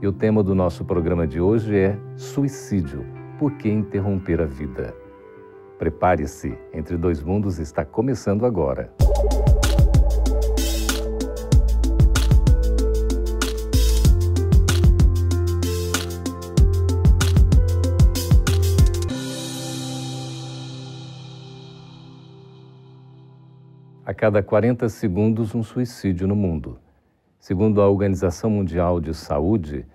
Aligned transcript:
E 0.00 0.06
o 0.06 0.12
tema 0.12 0.42
do 0.42 0.54
nosso 0.54 0.84
programa 0.84 1.26
de 1.26 1.40
hoje 1.40 1.74
é 1.74 1.98
Suicídio. 2.16 3.02
Por 3.38 3.52
que 3.56 3.66
interromper 3.66 4.42
a 4.42 4.44
vida? 4.44 4.94
Prepare-se, 5.78 6.58
Entre 6.70 6.98
Dois 6.98 7.22
Mundos 7.22 7.58
está 7.58 7.82
começando 7.82 8.44
agora. 8.44 8.92
A 24.04 24.12
cada 24.12 24.42
40 24.42 24.90
segundos, 24.90 25.54
um 25.54 25.62
suicídio 25.62 26.28
no 26.28 26.36
mundo. 26.36 26.78
Segundo 27.46 27.80
a 27.80 27.88
Organização 27.88 28.50
Mundial 28.50 28.98
de 28.98 29.14
Saúde, 29.14 29.86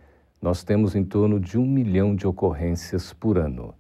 nós 0.42 0.64
temos 0.64 0.96
em 0.96 1.04
torno 1.04 1.38
de 1.38 1.60
um 1.60 1.66
milhão 1.66 2.16
de 2.16 2.26
ocorrências 2.26 3.12
por 3.12 3.38
ano. 3.38 3.76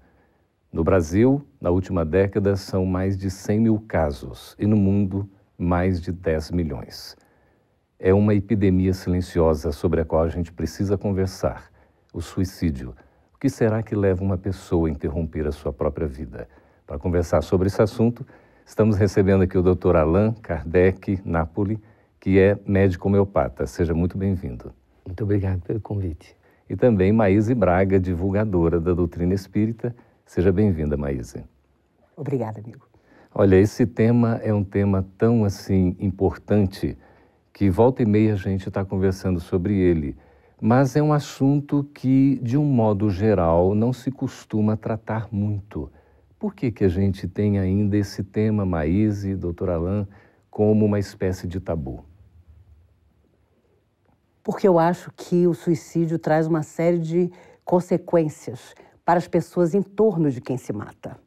No 0.73 0.83
Brasil, 0.83 1.41
na 1.61 1.69
última 1.69 2.03
década, 2.03 2.57
são 2.57 2.85
mais 2.85 3.17
de 3.17 3.31
100 3.31 3.59
mil 3.61 3.79
casos 3.87 4.57
e 4.59 4.67
no 4.67 4.75
mundo, 4.75 5.25
mais 5.57 6.01
de 6.01 6.11
10 6.11 6.51
milhões. 6.51 7.15
É 7.97 8.13
uma 8.13 8.35
epidemia 8.35 8.93
silenciosa 8.93 9.71
sobre 9.71 10.01
a 10.01 10.05
qual 10.05 10.23
a 10.23 10.27
gente 10.27 10.51
precisa 10.51 10.97
conversar: 10.97 11.71
o 12.13 12.19
suicídio. 12.19 12.93
O 13.33 13.37
que 13.37 13.47
será 13.47 13.81
que 13.81 13.95
leva 13.95 14.21
uma 14.21 14.37
pessoa 14.37 14.89
a 14.89 14.91
interromper 14.91 15.47
a 15.47 15.51
sua 15.53 15.71
própria 15.71 16.07
vida? 16.07 16.45
Para 16.85 16.99
conversar 16.99 17.41
sobre 17.41 17.67
esse 17.67 17.81
assunto, 17.81 18.27
estamos 18.65 18.97
recebendo 18.97 19.43
aqui 19.43 19.57
o 19.57 19.63
Dr. 19.63 19.95
Allan 19.95 20.33
Kardec 20.33 21.21
Napoli 21.23 21.79
que 22.21 22.37
é 22.39 22.55
médico 22.67 23.07
homeopata. 23.07 23.65
Seja 23.65 23.95
muito 23.95 24.15
bem-vindo. 24.15 24.71
Muito 25.03 25.23
obrigado 25.23 25.59
pelo 25.63 25.81
convite. 25.81 26.37
E 26.69 26.75
também 26.75 27.11
Maíse 27.11 27.55
Braga, 27.55 27.99
divulgadora 27.99 28.79
da 28.79 28.93
doutrina 28.93 29.33
espírita. 29.33 29.93
Seja 30.23 30.51
bem-vinda, 30.51 30.95
Maíse. 30.95 31.43
Obrigada, 32.15 32.61
amigo. 32.61 32.87
Olha, 33.33 33.55
esse 33.55 33.87
tema 33.87 34.39
é 34.43 34.53
um 34.53 34.63
tema 34.63 35.03
tão 35.17 35.43
assim 35.43 35.95
importante 35.99 36.95
que 37.51 37.71
volta 37.71 38.03
e 38.03 38.05
meia 38.05 38.33
a 38.33 38.37
gente 38.37 38.67
está 38.67 38.85
conversando 38.85 39.39
sobre 39.39 39.75
ele, 39.75 40.15
mas 40.61 40.95
é 40.95 41.01
um 41.01 41.11
assunto 41.11 41.83
que, 41.91 42.39
de 42.43 42.55
um 42.55 42.63
modo 42.63 43.09
geral, 43.09 43.73
não 43.73 43.91
se 43.91 44.11
costuma 44.11 44.77
tratar 44.77 45.27
muito. 45.31 45.91
Por 46.37 46.53
que, 46.53 46.71
que 46.71 46.83
a 46.83 46.89
gente 46.89 47.27
tem 47.27 47.57
ainda 47.57 47.97
esse 47.97 48.23
tema, 48.23 48.63
Maíse, 48.63 49.35
doutor 49.35 49.71
Alain, 49.71 50.07
como 50.51 50.85
uma 50.85 50.99
espécie 50.99 51.47
de 51.47 51.59
tabu? 51.59 52.05
Porque 54.43 54.67
eu 54.67 54.79
acho 54.79 55.11
que 55.15 55.47
o 55.47 55.53
suicídio 55.53 56.17
traz 56.17 56.47
uma 56.47 56.63
série 56.63 56.99
de 56.99 57.31
consequências 57.63 58.73
para 59.05 59.17
as 59.17 59.27
pessoas 59.27 59.73
em 59.73 59.81
torno 59.81 60.29
de 60.31 60.41
quem 60.41 60.57
se 60.57 60.73
mata. 60.73 61.17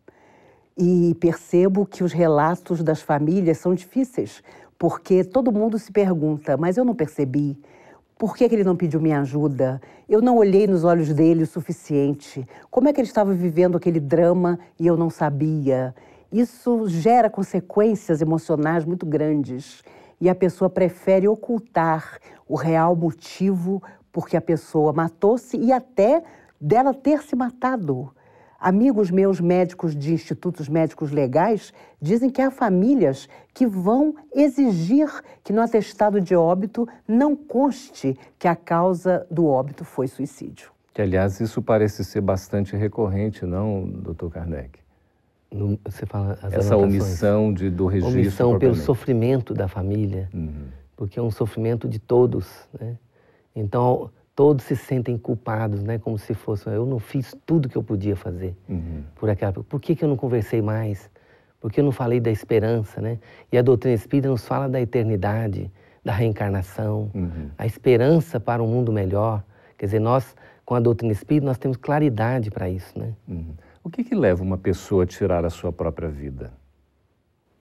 E 0.76 1.16
percebo 1.20 1.86
que 1.86 2.02
os 2.02 2.12
relatos 2.12 2.82
das 2.82 3.00
famílias 3.00 3.58
são 3.58 3.74
difíceis, 3.74 4.42
porque 4.78 5.22
todo 5.22 5.52
mundo 5.52 5.78
se 5.78 5.92
pergunta: 5.92 6.56
mas 6.56 6.76
eu 6.76 6.84
não 6.84 6.94
percebi? 6.94 7.56
Por 8.18 8.36
que, 8.36 8.48
que, 8.48 8.54
ele 8.54 8.64
não 8.64 8.76
pediu 8.76 9.00
minha 9.00 9.20
ajuda? 9.20 9.80
Eu 10.08 10.22
não 10.22 10.36
olhei 10.36 10.66
nos 10.66 10.84
olhos 10.84 11.12
dele 11.12 11.42
o 11.42 11.46
suficiente. 11.46 12.46
Como 12.70 12.88
é 12.88 12.92
que 12.92 13.00
ele 13.00 13.08
estava 13.08 13.32
vivendo 13.32 13.76
aquele 13.76 13.98
drama 13.98 14.58
e 14.78 14.86
eu 14.86 14.96
não 14.96 15.10
sabia? 15.10 15.94
Isso 16.30 16.88
gera 16.88 17.28
consequências 17.28 18.20
emocionais 18.20 18.84
muito 18.84 19.04
grandes 19.04 19.82
e 20.24 20.28
a 20.30 20.34
pessoa 20.34 20.70
prefere 20.70 21.28
ocultar 21.28 22.18
o 22.48 22.56
real 22.56 22.96
motivo 22.96 23.82
porque 24.10 24.38
a 24.38 24.40
pessoa 24.40 24.90
matou-se 24.90 25.54
e 25.54 25.70
até 25.70 26.24
dela 26.58 26.94
ter 26.94 27.22
se 27.22 27.36
matado. 27.36 28.10
Amigos 28.58 29.10
meus 29.10 29.38
médicos 29.38 29.94
de 29.94 30.14
institutos 30.14 30.66
médicos 30.66 31.10
legais 31.10 31.74
dizem 32.00 32.30
que 32.30 32.40
há 32.40 32.50
famílias 32.50 33.28
que 33.52 33.66
vão 33.66 34.14
exigir 34.34 35.10
que 35.42 35.52
no 35.52 35.60
atestado 35.60 36.18
de 36.22 36.34
óbito 36.34 36.88
não 37.06 37.36
conste 37.36 38.18
que 38.38 38.48
a 38.48 38.56
causa 38.56 39.26
do 39.30 39.44
óbito 39.46 39.84
foi 39.84 40.08
suicídio. 40.08 40.70
Que, 40.94 41.02
aliás, 41.02 41.38
isso 41.38 41.60
parece 41.60 42.02
ser 42.02 42.22
bastante 42.22 42.74
recorrente, 42.74 43.44
não, 43.44 43.86
doutor 43.86 44.30
Kardec? 44.30 44.83
No, 45.54 45.78
você 45.84 46.04
fala 46.04 46.36
Essa 46.50 46.76
omissão 46.76 47.54
de, 47.54 47.70
do 47.70 47.86
registro. 47.86 48.18
Omissão 48.18 48.58
pelo 48.58 48.74
sofrimento 48.74 49.54
da 49.54 49.68
família. 49.68 50.28
Uhum 50.34 50.66
porque 50.96 51.18
é 51.18 51.22
um 51.22 51.30
sofrimento 51.30 51.88
de 51.88 51.98
todos, 51.98 52.68
né? 52.78 52.96
Então 53.54 54.10
todos 54.34 54.64
se 54.64 54.74
sentem 54.74 55.16
culpados, 55.16 55.82
né? 55.82 55.98
Como 55.98 56.18
se 56.18 56.34
fosse 56.34 56.68
eu 56.68 56.86
não 56.86 56.98
fiz 56.98 57.34
tudo 57.46 57.68
que 57.68 57.76
eu 57.76 57.82
podia 57.82 58.16
fazer 58.16 58.56
uhum. 58.68 59.02
por 59.14 59.30
aquela. 59.30 59.52
Por 59.52 59.80
que, 59.80 59.94
que 59.94 60.04
eu 60.04 60.08
não 60.08 60.16
conversei 60.16 60.60
mais? 60.60 61.10
Por 61.60 61.72
que 61.72 61.80
eu 61.80 61.84
não 61.84 61.92
falei 61.92 62.20
da 62.20 62.30
esperança, 62.30 63.00
né? 63.00 63.18
E 63.50 63.56
a 63.56 63.62
doutrina 63.62 63.94
espírita 63.94 64.28
nos 64.28 64.46
fala 64.46 64.68
da 64.68 64.80
eternidade, 64.80 65.70
da 66.04 66.12
reencarnação, 66.12 67.10
uhum. 67.14 67.50
a 67.56 67.64
esperança 67.66 68.38
para 68.38 68.62
um 68.62 68.66
mundo 68.66 68.92
melhor. 68.92 69.42
Quer 69.78 69.86
dizer, 69.86 70.00
nós 70.00 70.34
com 70.64 70.74
a 70.74 70.80
doutrina 70.80 71.12
espírita 71.12 71.46
nós 71.46 71.58
temos 71.58 71.76
claridade 71.76 72.50
para 72.50 72.68
isso, 72.68 72.98
né? 72.98 73.12
Uhum. 73.28 73.54
O 73.84 73.90
que, 73.90 74.02
que 74.02 74.14
leva 74.14 74.42
uma 74.42 74.56
pessoa 74.56 75.04
a 75.04 75.06
tirar 75.06 75.44
a 75.44 75.50
sua 75.50 75.70
própria 75.70 76.08
vida? 76.08 76.50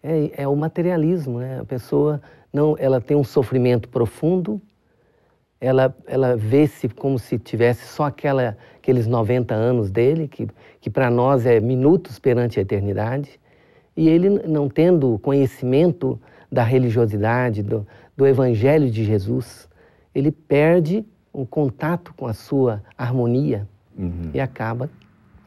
É, 0.01 0.43
é 0.43 0.47
o 0.47 0.55
materialismo, 0.55 1.39
né? 1.39 1.59
A 1.59 1.65
pessoa 1.65 2.21
não, 2.51 2.77
ela 2.79 3.01
tem 3.01 3.17
um 3.17 3.25
sofrimento 3.25 3.89
profundo, 3.89 4.61
ela, 5.59 5.93
ela 6.07 6.37
vê-se 6.37 6.87
como 6.87 7.19
se 7.19 7.37
tivesse 7.37 7.85
só 7.87 8.05
aquela, 8.05 8.57
aqueles 8.77 9.05
90 9.05 9.53
anos 9.53 9.91
dele, 9.91 10.29
que, 10.29 10.47
que 10.79 10.89
para 10.89 11.09
nós 11.11 11.45
é 11.45 11.59
minutos 11.59 12.19
perante 12.19 12.57
a 12.57 12.61
eternidade, 12.61 13.37
e 13.95 14.07
ele, 14.07 14.29
não 14.29 14.69
tendo 14.69 15.19
conhecimento 15.19 16.17
da 16.49 16.63
religiosidade, 16.63 17.61
do, 17.61 17.85
do 18.15 18.25
Evangelho 18.25 18.89
de 18.89 19.03
Jesus, 19.03 19.67
ele 20.15 20.31
perde 20.31 21.05
o 21.33 21.45
contato 21.45 22.13
com 22.13 22.27
a 22.27 22.33
sua 22.33 22.81
harmonia 22.97 23.67
uhum. 23.97 24.31
e 24.33 24.39
acaba 24.39 24.89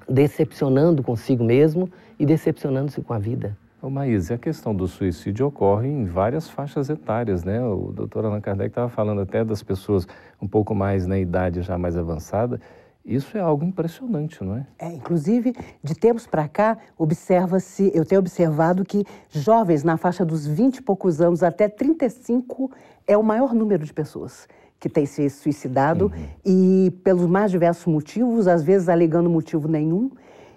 decepcionando 0.08 1.02
consigo 1.02 1.44
mesmo 1.44 1.90
e 2.18 2.24
decepcionando-se 2.24 3.00
com 3.00 3.12
a 3.12 3.18
vida. 3.18 3.56
Ô, 3.80 3.90
Maís, 3.90 4.30
a 4.30 4.38
questão 4.38 4.74
do 4.74 4.88
suicídio 4.88 5.46
ocorre 5.46 5.88
em 5.88 6.06
várias 6.06 6.48
faixas 6.48 6.88
etárias, 6.88 7.44
né? 7.44 7.62
O 7.62 7.92
doutor 7.92 8.24
Allan 8.24 8.40
Kardec 8.40 8.70
estava 8.70 8.88
falando 8.88 9.20
até 9.20 9.44
das 9.44 9.62
pessoas 9.62 10.08
um 10.40 10.48
pouco 10.48 10.74
mais 10.74 11.06
na 11.06 11.18
idade 11.18 11.62
já 11.62 11.76
mais 11.76 11.96
avançada. 11.96 12.60
Isso 13.04 13.38
é 13.38 13.40
algo 13.40 13.64
impressionante, 13.64 14.42
não 14.42 14.56
é? 14.56 14.66
É, 14.78 14.92
inclusive, 14.92 15.54
de 15.84 15.94
tempos 15.94 16.26
para 16.26 16.48
cá, 16.48 16.76
observa-se, 16.98 17.92
eu 17.94 18.04
tenho 18.04 18.18
observado 18.18 18.84
que 18.84 19.04
jovens 19.30 19.84
na 19.84 19.96
faixa 19.96 20.24
dos 20.24 20.44
20 20.46 20.78
e 20.78 20.82
poucos 20.82 21.20
anos 21.20 21.44
até 21.44 21.68
35 21.68 22.72
é 23.06 23.16
o 23.16 23.22
maior 23.22 23.54
número 23.54 23.84
de 23.84 23.92
pessoas 23.92 24.48
que 24.78 24.88
têm 24.88 25.06
se 25.06 25.28
suicidado 25.30 26.06
uhum. 26.06 26.24
e 26.44 26.92
pelos 27.02 27.26
mais 27.26 27.50
diversos 27.50 27.86
motivos, 27.86 28.46
às 28.46 28.62
vezes 28.62 28.88
alegando 28.88 29.30
motivo 29.30 29.68
nenhum. 29.68 30.10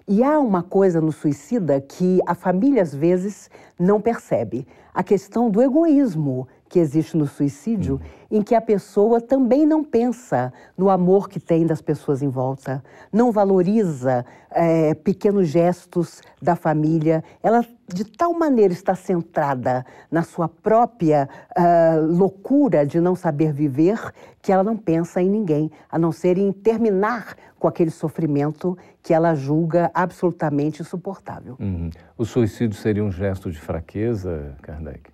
E 0.07 0.23
há 0.23 0.39
uma 0.39 0.63
coisa 0.63 0.99
no 0.99 1.11
suicida 1.11 1.79
que 1.79 2.19
a 2.25 2.33
família 2.33 2.81
às 2.81 2.93
vezes 2.93 3.49
não 3.77 4.01
percebe: 4.01 4.67
a 4.99 5.03
questão 5.03 5.49
do 5.49 5.61
egoísmo 5.61 6.45
que 6.67 6.77
existe 6.77 7.15
no 7.15 7.25
suicídio, 7.25 8.01
uhum. 8.29 8.39
em 8.39 8.41
que 8.41 8.53
a 8.53 8.59
pessoa 8.59 9.21
também 9.21 9.65
não 9.65 9.81
pensa 9.81 10.51
no 10.77 10.89
amor 10.89 11.29
que 11.29 11.39
tem 11.39 11.65
das 11.65 11.81
pessoas 11.81 12.21
em 12.21 12.27
volta, 12.27 12.83
não 13.09 13.31
valoriza 13.31 14.25
é, 14.51 14.93
pequenos 14.93 15.47
gestos 15.47 16.21
da 16.41 16.53
família. 16.53 17.23
Ela, 17.41 17.65
de 17.87 18.03
tal 18.03 18.33
maneira, 18.33 18.73
está 18.73 18.93
centrada 18.93 19.85
na 20.11 20.21
sua 20.21 20.49
própria 20.49 21.29
uh, 21.57 22.05
loucura 22.05 22.85
de 22.85 22.99
não 22.99 23.15
saber 23.15 23.53
viver, 23.53 24.13
que 24.41 24.51
ela 24.51 24.65
não 24.65 24.75
pensa 24.75 25.21
em 25.21 25.29
ninguém, 25.29 25.71
a 25.89 25.97
não 25.97 26.11
ser 26.11 26.37
em 26.37 26.51
terminar 26.51 27.37
com 27.57 27.69
aquele 27.69 27.91
sofrimento 27.91 28.77
que 29.01 29.13
ela 29.13 29.33
julga 29.33 29.89
absolutamente 29.93 30.81
insuportável. 30.81 31.55
Uhum. 31.57 31.89
O 32.19 32.25
suicídio 32.25 32.77
seria 32.77 33.01
um 33.01 33.09
gesto 33.09 33.49
de 33.49 33.57
fraqueza, 33.57 34.53
Kardec? 34.61 35.09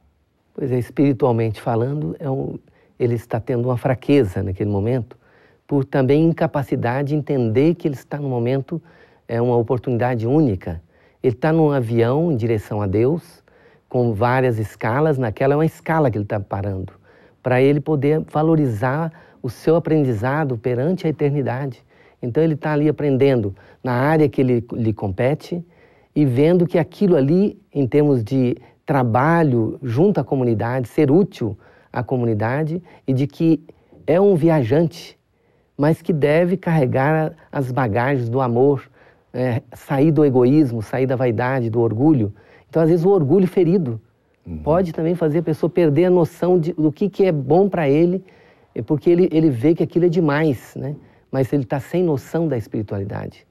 Pois 0.55 0.71
é, 0.71 0.79
espiritualmente 0.79 1.61
falando, 1.61 2.15
é 2.17 2.27
um, 2.27 2.57
ele 2.99 3.13
está 3.13 3.39
tendo 3.39 3.65
uma 3.65 3.77
fraqueza 3.77 4.41
naquele 4.41 4.71
momento, 4.71 5.15
por 5.67 5.85
também 5.85 6.25
incapacidade 6.25 7.09
de 7.09 7.15
entender 7.15 7.75
que 7.75 7.87
ele 7.87 7.93
está 7.93 8.17
no 8.17 8.27
momento, 8.27 8.81
é 9.27 9.39
uma 9.39 9.55
oportunidade 9.55 10.25
única. 10.25 10.81
Ele 11.21 11.35
está 11.35 11.53
num 11.53 11.69
avião 11.69 12.31
em 12.31 12.35
direção 12.35 12.81
a 12.81 12.87
Deus, 12.87 13.43
com 13.87 14.11
várias 14.11 14.57
escalas, 14.57 15.19
naquela 15.19 15.53
é 15.53 15.57
uma 15.57 15.65
escala 15.67 16.09
que 16.09 16.17
ele 16.17 16.25
está 16.25 16.39
parando, 16.39 16.91
para 17.43 17.61
ele 17.61 17.79
poder 17.79 18.21
valorizar 18.21 19.13
o 19.43 19.49
seu 19.51 19.75
aprendizado 19.75 20.57
perante 20.57 21.05
a 21.05 21.11
eternidade. 21.11 21.85
Então 22.19 22.41
ele 22.41 22.55
está 22.55 22.73
ali 22.73 22.89
aprendendo 22.89 23.55
na 23.83 23.93
área 23.93 24.27
que 24.27 24.41
ele 24.41 24.65
lhe 24.73 24.91
compete 24.91 25.63
e 26.15 26.25
vendo 26.25 26.65
que 26.65 26.77
aquilo 26.77 27.15
ali, 27.15 27.59
em 27.73 27.85
termos 27.85 28.23
de 28.23 28.55
trabalho 28.85 29.77
junto 29.83 30.19
à 30.19 30.23
comunidade, 30.23 30.87
ser 30.87 31.11
útil 31.11 31.57
à 31.91 32.01
comunidade 32.03 32.81
e 33.07 33.13
de 33.13 33.27
que 33.27 33.61
é 34.07 34.21
um 34.21 34.35
viajante, 34.35 35.17
mas 35.77 36.01
que 36.01 36.13
deve 36.13 36.55
carregar 36.55 37.33
as 37.51 37.71
bagagens 37.71 38.29
do 38.29 38.39
amor, 38.39 38.89
é, 39.33 39.61
sair 39.73 40.11
do 40.11 40.23
egoísmo, 40.23 40.81
sair 40.81 41.05
da 41.05 41.15
vaidade, 41.15 41.69
do 41.69 41.81
orgulho. 41.81 42.33
Então, 42.69 42.81
às 42.81 42.89
vezes, 42.89 43.05
o 43.05 43.09
orgulho 43.09 43.47
ferido 43.47 43.99
uhum. 44.45 44.59
pode 44.59 44.93
também 44.93 45.15
fazer 45.15 45.39
a 45.39 45.43
pessoa 45.43 45.69
perder 45.69 46.05
a 46.05 46.09
noção 46.09 46.57
de, 46.57 46.71
do 46.73 46.91
que, 46.91 47.09
que 47.09 47.25
é 47.25 47.31
bom 47.31 47.67
para 47.67 47.89
ele, 47.89 48.23
porque 48.85 49.09
ele, 49.09 49.27
ele 49.31 49.49
vê 49.49 49.73
que 49.73 49.83
aquilo 49.83 50.05
é 50.05 50.09
demais, 50.09 50.73
né? 50.75 50.95
mas 51.31 51.51
ele 51.51 51.63
está 51.63 51.79
sem 51.79 52.03
noção 52.03 52.47
da 52.47 52.57
espiritualidade, 52.57 53.45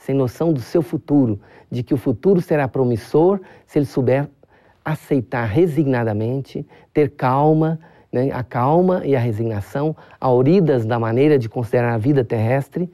sem 0.00 0.14
noção 0.14 0.50
do 0.50 0.60
seu 0.60 0.80
futuro, 0.80 1.38
de 1.70 1.82
que 1.82 1.92
o 1.92 1.96
futuro 1.96 2.40
será 2.40 2.66
promissor 2.66 3.38
se 3.66 3.78
ele 3.78 3.86
souber 3.86 4.28
aceitar 4.82 5.44
resignadamente, 5.44 6.66
ter 6.92 7.10
calma, 7.10 7.78
né? 8.10 8.30
a 8.32 8.42
calma 8.42 9.02
e 9.04 9.14
a 9.14 9.20
resignação, 9.20 9.94
auridas 10.18 10.86
da 10.86 10.98
maneira 10.98 11.38
de 11.38 11.50
considerar 11.50 11.92
a 11.92 11.98
vida 11.98 12.24
terrestre, 12.24 12.90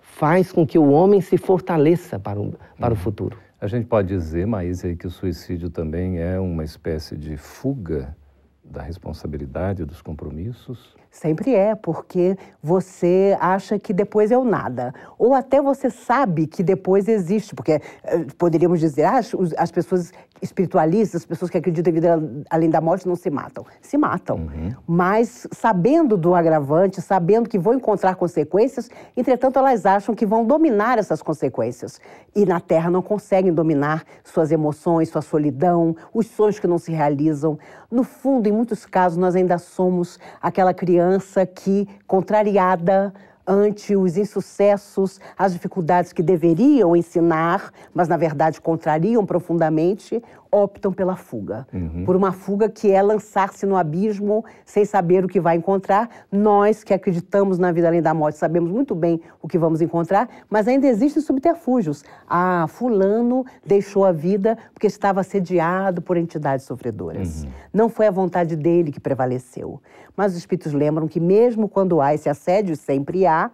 faz 0.00 0.50
com 0.50 0.66
que 0.66 0.78
o 0.78 0.90
homem 0.90 1.20
se 1.20 1.36
fortaleça 1.36 2.18
para 2.18 2.40
o, 2.40 2.54
para 2.80 2.94
o 2.94 2.96
uhum. 2.96 3.02
futuro. 3.02 3.36
A 3.60 3.66
gente 3.66 3.86
pode 3.86 4.08
dizer, 4.08 4.46
Maísa, 4.46 4.94
que 4.94 5.06
o 5.06 5.10
suicídio 5.10 5.68
também 5.68 6.18
é 6.18 6.40
uma 6.40 6.64
espécie 6.64 7.16
de 7.16 7.36
fuga 7.36 8.16
da 8.64 8.80
responsabilidade, 8.80 9.84
dos 9.84 10.00
compromissos? 10.00 10.96
Sempre 11.16 11.54
é, 11.54 11.74
porque 11.74 12.36
você 12.62 13.34
acha 13.40 13.78
que 13.78 13.94
depois 13.94 14.30
é 14.30 14.36
o 14.36 14.44
nada. 14.44 14.92
Ou 15.18 15.32
até 15.32 15.62
você 15.62 15.88
sabe 15.88 16.46
que 16.46 16.62
depois 16.62 17.08
existe, 17.08 17.54
porque 17.54 17.80
eh, 18.04 18.26
poderíamos 18.36 18.80
dizer, 18.80 19.04
ah, 19.04 19.20
as 19.56 19.70
pessoas 19.70 20.12
espiritualistas, 20.42 21.22
as 21.22 21.26
pessoas 21.26 21.50
que 21.50 21.56
acreditam 21.56 21.90
em 21.90 21.94
vida 21.94 22.22
além 22.50 22.68
da 22.68 22.82
morte 22.82 23.08
não 23.08 23.16
se 23.16 23.30
matam. 23.30 23.64
Se 23.80 23.96
matam. 23.96 24.36
Uhum. 24.36 24.74
Mas 24.86 25.46
sabendo 25.52 26.18
do 26.18 26.34
agravante, 26.34 27.00
sabendo 27.00 27.48
que 27.48 27.58
vão 27.58 27.72
encontrar 27.72 28.16
consequências, 28.16 28.90
entretanto 29.16 29.58
elas 29.58 29.86
acham 29.86 30.14
que 30.14 30.26
vão 30.26 30.44
dominar 30.44 30.98
essas 30.98 31.22
consequências. 31.22 31.98
E 32.34 32.44
na 32.44 32.60
Terra 32.60 32.90
não 32.90 33.00
conseguem 33.00 33.54
dominar 33.54 34.04
suas 34.22 34.52
emoções, 34.52 35.08
sua 35.08 35.22
solidão, 35.22 35.96
os 36.12 36.26
sonhos 36.26 36.58
que 36.58 36.66
não 36.66 36.76
se 36.76 36.92
realizam. 36.92 37.58
No 37.90 38.02
fundo, 38.04 38.46
em 38.46 38.52
muitos 38.52 38.84
casos, 38.84 39.16
nós 39.16 39.34
ainda 39.34 39.56
somos 39.56 40.18
aquela 40.42 40.74
criança 40.74 41.05
que, 41.46 41.88
contrariada, 42.06 43.12
ante 43.46 43.94
os 43.94 44.16
insucessos, 44.16 45.20
as 45.38 45.52
dificuldades 45.52 46.12
que 46.12 46.22
deveriam 46.22 46.96
ensinar, 46.96 47.72
mas 47.94 48.08
na 48.08 48.16
verdade 48.16 48.60
contrariam 48.60 49.24
profundamente, 49.24 50.22
optam 50.56 50.90
pela 50.90 51.16
fuga. 51.16 51.66
Uhum. 51.72 52.04
Por 52.06 52.16
uma 52.16 52.32
fuga 52.32 52.68
que 52.68 52.90
é 52.90 53.02
lançar-se 53.02 53.66
no 53.66 53.76
abismo 53.76 54.42
sem 54.64 54.86
saber 54.86 55.22
o 55.22 55.28
que 55.28 55.38
vai 55.38 55.56
encontrar. 55.56 56.08
Nós 56.32 56.82
que 56.82 56.94
acreditamos 56.94 57.58
na 57.58 57.70
vida 57.70 57.88
além 57.88 58.00
da 58.00 58.14
morte 58.14 58.38
sabemos 58.38 58.70
muito 58.70 58.94
bem 58.94 59.20
o 59.42 59.46
que 59.46 59.58
vamos 59.58 59.82
encontrar, 59.82 60.28
mas 60.48 60.66
ainda 60.66 60.86
existem 60.86 61.22
subterfúgios. 61.22 62.02
Ah, 62.26 62.64
Fulano 62.68 63.44
deixou 63.64 64.06
a 64.06 64.12
vida 64.12 64.56
porque 64.72 64.86
estava 64.86 65.20
assediado 65.20 66.00
por 66.00 66.16
entidades 66.16 66.64
sofredoras. 66.64 67.44
Uhum. 67.44 67.50
Não 67.72 67.88
foi 67.90 68.06
a 68.06 68.10
vontade 68.10 68.56
dele 68.56 68.90
que 68.90 69.00
prevaleceu. 69.00 69.80
Mas 70.16 70.32
os 70.32 70.38
espíritos 70.38 70.72
lembram 70.72 71.06
que, 71.06 71.20
mesmo 71.20 71.68
quando 71.68 72.00
há 72.00 72.14
esse 72.14 72.30
assédio, 72.30 72.74
sempre 72.74 73.26
há, 73.26 73.50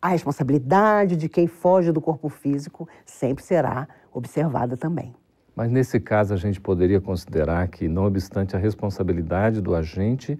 a 0.00 0.08
responsabilidade 0.08 1.16
de 1.16 1.28
quem 1.28 1.48
foge 1.48 1.90
do 1.90 2.00
corpo 2.00 2.28
físico 2.28 2.88
sempre 3.04 3.42
será 3.42 3.88
observada 4.12 4.76
também. 4.76 5.12
Mas 5.56 5.70
nesse 5.70 5.98
caso 5.98 6.34
a 6.34 6.36
gente 6.36 6.60
poderia 6.60 7.00
considerar 7.00 7.66
que, 7.68 7.88
não 7.88 8.04
obstante 8.04 8.54
a 8.54 8.58
responsabilidade 8.58 9.62
do 9.62 9.74
agente, 9.74 10.38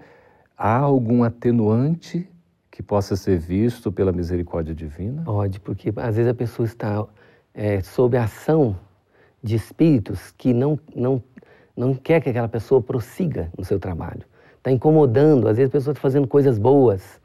há 0.57 0.77
algum 0.77 1.25
atenuante 1.25 2.29
que 2.71 2.83
possa 2.83 3.17
ser 3.17 3.39
visto 3.39 3.91
pela 3.91 4.13
misericórdia 4.13 4.75
divina? 4.75 5.23
Pode, 5.25 5.59
porque 5.59 5.91
às 5.97 6.17
vezes 6.17 6.31
a 6.31 6.35
pessoa 6.35 6.67
está 6.67 7.07
é, 7.55 7.81
sob 7.81 8.19
a 8.19 8.25
ação 8.25 8.77
de 9.43 9.57
espíritos 9.57 10.35
que 10.37 10.53
não, 10.53 10.79
não, 10.95 11.23
não 11.75 11.95
quer 11.95 12.21
que 12.21 12.29
aquela 12.29 12.49
pessoa 12.49 12.83
prossiga 12.83 13.51
no 13.57 13.65
seu 13.65 13.79
trabalho. 13.81 14.25
Está 14.59 14.71
incomodando, 14.71 15.49
às 15.49 15.57
vezes 15.57 15.71
a 15.71 15.73
pessoa 15.73 15.93
está 15.93 16.03
fazendo 16.03 16.29
coisas 16.29 16.59
boas. 16.59 17.19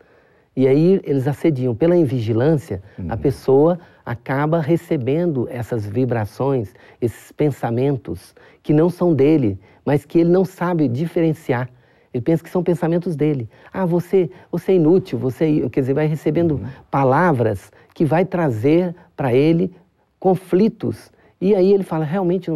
E 0.56 0.66
aí 0.66 1.02
eles 1.04 1.28
assediam. 1.28 1.76
Pela 1.76 1.98
invigilância, 1.98 2.82
uhum. 2.98 3.08
a 3.10 3.18
pessoa 3.18 3.80
acaba 4.12 4.60
recebendo 4.60 5.48
essas 5.50 5.86
vibrações, 5.86 6.74
esses 7.02 7.32
pensamentos 7.32 8.36
que 8.62 8.74
não 8.74 8.90
são 8.90 9.14
dele, 9.14 9.60
mas 9.86 10.06
que 10.06 10.20
ele 10.20 10.30
não 10.30 10.46
sabe 10.46 10.88
diferenciar. 10.88 11.70
Ele 12.14 12.22
pensa 12.22 12.44
que 12.44 12.50
são 12.50 12.62
pensamentos 12.62 13.16
dele. 13.16 13.50
Ah, 13.72 13.86
você, 13.86 14.30
você 14.52 14.74
é 14.74 14.76
inútil, 14.76 15.18
você, 15.18 15.70
quer 15.70 15.80
dizer, 15.80 15.94
vai 15.94 16.08
recebendo 16.08 16.56
uhum. 16.56 16.66
palavras 16.90 17.72
que 17.94 18.04
vai 18.04 18.26
trazer 18.26 18.94
para 19.16 19.34
ele 19.34 19.74
conflitos. 20.20 21.10
E 21.40 21.56
aí 21.56 21.72
ele 21.74 21.84
fala, 21.84 22.04
realmente 22.04 22.52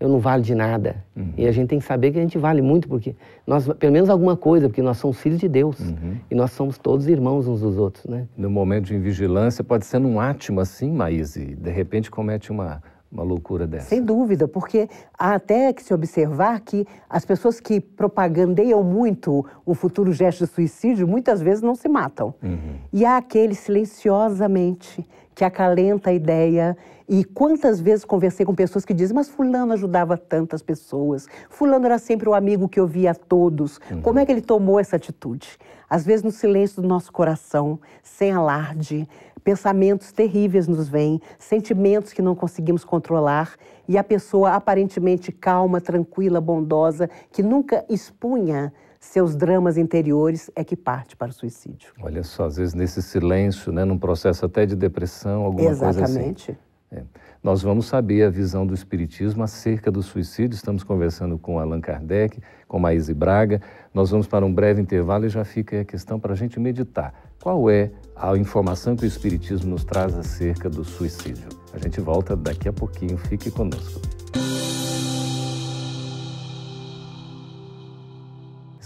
eu 0.00 0.08
não, 0.08 0.18
vale 0.18 0.42
de 0.42 0.54
nada. 0.54 1.04
Uhum. 1.14 1.34
E 1.36 1.46
a 1.46 1.52
gente 1.52 1.68
tem 1.68 1.78
que 1.78 1.84
saber 1.84 2.10
que 2.10 2.18
a 2.18 2.22
gente 2.22 2.38
vale 2.38 2.62
muito, 2.62 2.88
porque 2.88 3.14
nós, 3.46 3.68
pelo 3.74 3.92
menos 3.92 4.08
alguma 4.08 4.34
coisa, 4.34 4.66
porque 4.66 4.80
nós 4.80 4.96
somos 4.96 5.20
filhos 5.20 5.38
de 5.38 5.46
Deus. 5.46 5.78
Uhum. 5.78 6.16
E 6.30 6.34
nós 6.34 6.52
somos 6.52 6.78
todos 6.78 7.06
irmãos 7.06 7.46
uns 7.46 7.60
dos 7.60 7.76
outros, 7.76 8.06
né? 8.06 8.26
No 8.34 8.50
momento 8.50 8.86
de 8.86 8.96
invigilância, 8.96 9.62
pode 9.62 9.84
ser 9.84 9.98
num 9.98 10.18
átimo 10.18 10.58
assim, 10.58 10.90
Maíse, 10.90 11.54
de 11.54 11.70
repente 11.70 12.10
comete 12.10 12.50
uma, 12.50 12.82
uma 13.12 13.22
loucura 13.22 13.66
dessa. 13.66 13.88
Sem 13.88 14.02
dúvida, 14.02 14.48
porque 14.48 14.88
há 15.18 15.34
até 15.34 15.72
que 15.72 15.82
se 15.82 15.92
observar 15.92 16.60
que 16.60 16.86
as 17.08 17.24
pessoas 17.24 17.60
que 17.60 17.78
propagandeiam 17.78 18.82
muito 18.82 19.44
o 19.66 19.74
futuro 19.74 20.12
gesto 20.12 20.46
de 20.46 20.50
suicídio, 20.50 21.06
muitas 21.06 21.42
vezes 21.42 21.60
não 21.60 21.74
se 21.74 21.88
matam. 21.88 22.32
Uhum. 22.42 22.76
E 22.92 23.04
há 23.04 23.18
aquele 23.18 23.54
silenciosamente 23.54 25.06
que 25.34 25.44
acalenta 25.44 26.10
a 26.10 26.12
ideia. 26.12 26.76
E 27.08 27.24
quantas 27.24 27.80
vezes 27.80 28.04
conversei 28.04 28.46
com 28.46 28.54
pessoas 28.54 28.84
que 28.84 28.94
dizem, 28.94 29.14
mas 29.14 29.28
fulano 29.28 29.72
ajudava 29.72 30.16
tantas 30.16 30.62
pessoas, 30.62 31.26
fulano 31.48 31.86
era 31.86 31.98
sempre 31.98 32.28
o 32.28 32.34
amigo 32.34 32.68
que 32.68 32.80
ouvia 32.80 33.10
a 33.10 33.14
todos. 33.14 33.80
Uhum. 33.90 34.00
Como 34.00 34.18
é 34.18 34.26
que 34.26 34.30
ele 34.30 34.42
tomou 34.42 34.78
essa 34.78 34.96
atitude? 34.96 35.58
Às 35.88 36.04
vezes 36.04 36.22
no 36.22 36.30
silêncio 36.30 36.80
do 36.80 36.86
nosso 36.86 37.12
coração, 37.12 37.80
sem 38.02 38.30
alarde, 38.30 39.08
pensamentos 39.42 40.12
terríveis 40.12 40.68
nos 40.68 40.88
vêm, 40.88 41.20
sentimentos 41.38 42.12
que 42.12 42.22
não 42.22 42.34
conseguimos 42.36 42.84
controlar, 42.84 43.56
e 43.88 43.98
a 43.98 44.04
pessoa 44.04 44.52
aparentemente 44.54 45.32
calma, 45.32 45.80
tranquila, 45.80 46.40
bondosa, 46.40 47.10
que 47.32 47.42
nunca 47.42 47.84
expunha 47.88 48.72
seus 49.00 49.34
dramas 49.34 49.78
interiores 49.78 50.50
é 50.54 50.62
que 50.62 50.76
parte 50.76 51.16
para 51.16 51.30
o 51.30 51.32
suicídio. 51.32 51.92
Olha 52.02 52.22
só, 52.22 52.44
às 52.44 52.56
vezes 52.56 52.74
nesse 52.74 53.02
silêncio, 53.02 53.72
né, 53.72 53.84
num 53.84 53.98
processo 53.98 54.44
até 54.44 54.66
de 54.66 54.76
depressão, 54.76 55.42
alguma 55.42 55.70
Exatamente. 55.70 55.96
coisa 55.96 56.04
assim. 56.04 56.28
Exatamente. 56.28 56.58
É. 56.92 57.02
Nós 57.42 57.62
vamos 57.62 57.86
saber 57.86 58.24
a 58.24 58.30
visão 58.30 58.66
do 58.66 58.74
Espiritismo 58.74 59.42
acerca 59.42 59.90
do 59.90 60.02
suicídio. 60.02 60.54
Estamos 60.56 60.82
conversando 60.82 61.38
com 61.38 61.58
Allan 61.58 61.80
Kardec, 61.80 62.38
com 62.68 62.78
Maíse 62.78 63.14
Braga. 63.14 63.62
Nós 63.94 64.10
vamos 64.10 64.26
para 64.26 64.44
um 64.44 64.52
breve 64.52 64.82
intervalo 64.82 65.24
e 65.24 65.28
já 65.28 65.44
fica 65.44 65.76
aí 65.76 65.82
a 65.82 65.84
questão 65.84 66.20
para 66.20 66.34
a 66.34 66.36
gente 66.36 66.60
meditar. 66.60 67.14
Qual 67.40 67.70
é 67.70 67.90
a 68.14 68.36
informação 68.36 68.94
que 68.94 69.04
o 69.04 69.06
Espiritismo 69.06 69.70
nos 69.70 69.84
traz 69.84 70.14
acerca 70.14 70.68
do 70.68 70.84
suicídio? 70.84 71.48
A 71.72 71.78
gente 71.78 72.00
volta 72.00 72.36
daqui 72.36 72.68
a 72.68 72.72
pouquinho. 72.72 73.16
Fique 73.16 73.50
conosco. 73.50 74.19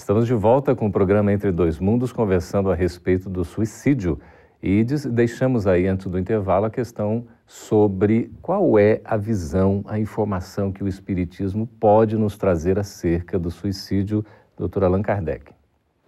Estamos 0.05 0.27
de 0.27 0.35
volta 0.35 0.77
com 0.77 0.85
o 0.85 0.93
programa 0.93 1.33
Entre 1.33 1.51
Dois 1.51 1.79
Mundos, 1.79 2.13
conversando 2.13 2.71
a 2.71 2.75
respeito 2.75 3.31
do 3.31 3.43
suicídio. 3.43 4.21
E 4.63 4.85
deixamos 5.11 5.67
aí, 5.67 5.87
antes 5.87 6.09
do 6.09 6.19
intervalo, 6.19 6.67
a 6.67 6.71
questão 6.71 7.25
sobre 7.47 8.31
qual 8.43 8.79
é 8.79 9.01
a 9.03 9.17
visão, 9.17 9.83
a 9.87 9.99
informação 9.99 10.71
que 10.71 10.85
o 10.85 10.89
Espiritismo 10.89 11.67
pode 11.81 12.19
nos 12.19 12.37
trazer 12.37 12.79
acerca 12.79 13.39
do 13.39 13.51
suicídio, 13.51 14.23
doutor 14.59 14.85
Allan 14.85 15.01
Kardec. 15.01 15.53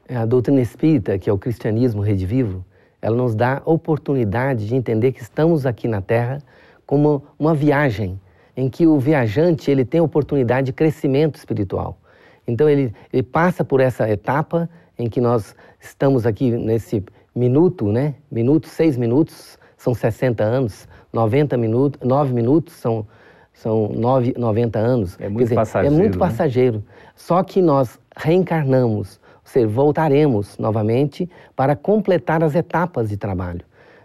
É, 0.06 0.14
a 0.14 0.26
doutrina 0.26 0.60
espírita, 0.60 1.18
que 1.18 1.30
é 1.30 1.32
o 1.32 1.38
cristianismo 1.38 2.02
redivivo, 2.02 2.62
ela 3.00 3.16
nos 3.16 3.34
dá 3.34 3.62
a 3.64 3.70
oportunidade 3.70 4.68
de 4.68 4.74
entender 4.74 5.12
que 5.12 5.22
estamos 5.22 5.64
aqui 5.64 5.88
na 5.88 6.02
Terra 6.02 6.42
como 6.84 7.22
uma 7.38 7.54
viagem, 7.54 8.20
em 8.54 8.68
que 8.68 8.86
o 8.86 8.98
viajante 8.98 9.70
ele 9.70 9.86
tem 9.86 10.02
oportunidade 10.02 10.66
de 10.66 10.74
crescimento 10.74 11.36
espiritual. 11.36 11.98
Então 12.46 12.68
ele, 12.68 12.92
ele 13.12 13.22
passa 13.22 13.64
por 13.64 13.80
essa 13.80 14.08
etapa 14.08 14.68
em 14.98 15.08
que 15.08 15.20
nós 15.20 15.54
estamos 15.80 16.26
aqui 16.26 16.50
nesse 16.50 17.04
minuto, 17.34 17.86
né? 17.92 18.14
Minuto, 18.30 18.68
seis 18.68 18.96
minutos 18.96 19.58
são 19.76 19.94
60 19.94 20.42
anos, 20.42 20.88
90 21.12 21.56
minutos, 21.56 22.00
9 22.02 22.32
minutos 22.32 22.74
são, 22.74 23.06
são 23.52 23.88
9, 23.88 24.34
90 24.36 24.78
anos. 24.78 25.16
É 25.20 25.28
muito 25.28 25.44
dizer, 25.44 25.54
passageiro. 25.54 25.94
É 25.94 25.98
muito 25.98 26.12
né? 26.14 26.18
passageiro. 26.18 26.84
Só 27.14 27.42
que 27.42 27.60
nós 27.60 27.98
reencarnamos, 28.16 29.20
ou 29.34 29.40
seja, 29.44 29.66
voltaremos 29.68 30.56
novamente 30.58 31.28
para 31.54 31.76
completar 31.76 32.42
as 32.42 32.54
etapas 32.54 33.10
de 33.10 33.16
trabalho. 33.16 33.64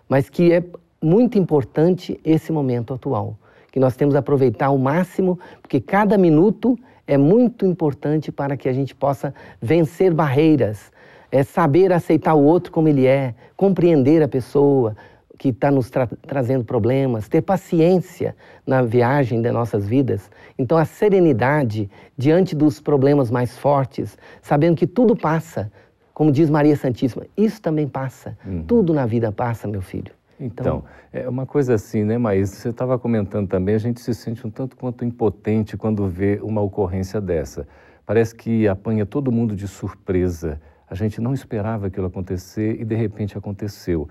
Mas 0.09 0.29
que 0.29 0.51
é 0.51 0.63
muito 1.01 1.37
importante 1.37 2.19
esse 2.23 2.51
momento 2.51 2.93
atual, 2.93 3.37
que 3.71 3.79
nós 3.79 3.95
temos 3.95 4.13
que 4.13 4.19
aproveitar 4.19 4.67
ao 4.67 4.77
máximo, 4.77 5.39
porque 5.61 5.79
cada 5.79 6.17
minuto 6.17 6.77
é 7.11 7.17
muito 7.17 7.65
importante 7.65 8.31
para 8.31 8.55
que 8.55 8.69
a 8.69 8.73
gente 8.73 8.95
possa 8.95 9.33
vencer 9.61 10.13
barreiras, 10.13 10.93
é 11.29 11.43
saber 11.43 11.91
aceitar 11.91 12.35
o 12.35 12.41
outro 12.41 12.71
como 12.71 12.87
ele 12.87 13.05
é, 13.05 13.35
compreender 13.57 14.23
a 14.23 14.29
pessoa 14.29 14.95
que 15.37 15.49
está 15.49 15.69
nos 15.69 15.89
tra 15.89 16.07
trazendo 16.25 16.63
problemas, 16.63 17.27
ter 17.27 17.41
paciência 17.41 18.33
na 18.65 18.81
viagem 18.81 19.41
das 19.41 19.51
nossas 19.51 19.85
vidas. 19.85 20.31
Então, 20.57 20.77
a 20.77 20.85
serenidade 20.85 21.91
diante 22.17 22.55
dos 22.55 22.79
problemas 22.79 23.29
mais 23.29 23.57
fortes, 23.57 24.17
sabendo 24.41 24.77
que 24.77 24.87
tudo 24.87 25.13
passa, 25.13 25.69
como 26.13 26.31
diz 26.31 26.49
Maria 26.49 26.77
Santíssima, 26.77 27.25
isso 27.35 27.61
também 27.61 27.89
passa. 27.89 28.37
Uhum. 28.45 28.63
Tudo 28.63 28.93
na 28.93 29.05
vida 29.05 29.33
passa, 29.33 29.67
meu 29.67 29.81
filho. 29.81 30.13
Então, 30.41 30.77
então, 30.77 30.83
é 31.13 31.29
uma 31.29 31.45
coisa 31.45 31.75
assim, 31.75 32.03
né, 32.03 32.17
Maís? 32.17 32.49
Você 32.49 32.69
estava 32.69 32.97
comentando 32.97 33.47
também, 33.47 33.75
a 33.75 33.79
gente 33.79 34.01
se 34.01 34.13
sente 34.13 34.45
um 34.45 34.49
tanto 34.49 34.75
quanto 34.75 35.05
impotente 35.05 35.77
quando 35.77 36.07
vê 36.07 36.39
uma 36.41 36.61
ocorrência 36.61 37.21
dessa. 37.21 37.67
Parece 38.05 38.33
que 38.35 38.67
apanha 38.67 39.05
todo 39.05 39.31
mundo 39.31 39.55
de 39.55 39.67
surpresa. 39.67 40.59
A 40.89 40.95
gente 40.95 41.21
não 41.21 41.33
esperava 41.33 41.87
aquilo 41.87 42.07
acontecer 42.07 42.81
e 42.81 42.83
de 42.83 42.95
repente 42.95 43.37
aconteceu. 43.37 44.09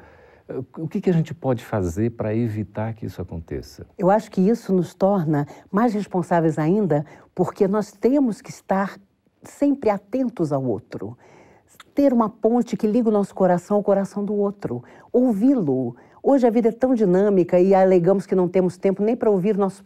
O 0.79 0.89
que, 0.89 1.01
que 1.01 1.11
a 1.11 1.13
gente 1.13 1.33
pode 1.35 1.65
fazer 1.65 2.11
para 2.11 2.35
evitar 2.35 2.95
que 2.95 3.07
isso 3.07 3.21
aconteça? 3.21 3.87
Eu 3.99 4.11
acho 4.11 4.31
que 4.31 4.41
isso 4.41 4.73
nos 4.73 4.95
torna 4.95 5.47
mais 5.71 5.95
responsáveis 5.95 6.59
ainda, 6.59 7.05
porque 7.35 7.69
nós 7.69 7.93
temos 7.93 8.41
que 8.41 8.51
estar 8.51 8.99
sempre 9.43 9.91
atentos 9.91 10.53
ao 10.53 10.65
outro. 10.65 11.17
Ter 11.95 12.13
uma 12.13 12.29
ponte 12.29 12.77
que 12.77 12.87
liga 12.87 13.09
o 13.09 13.13
nosso 13.13 13.35
coração 13.35 13.77
ao 13.77 13.83
coração 13.83 14.25
do 14.25 14.35
outro, 14.35 14.83
ouvi-lo, 15.13 15.97
Hoje 16.23 16.47
a 16.47 16.51
vida 16.51 16.69
é 16.69 16.73
tão 16.73 16.95
dinâmica 16.95 17.59
e 17.59 17.75
alegamos 17.75 18.27
que 18.27 18.35
não 18.35 18.47
temos 18.47 18.77
tempo 18.77 19.03
nem 19.03 19.17
para 19.17 19.31
ouvir 19.31 19.57
nossos 19.57 19.81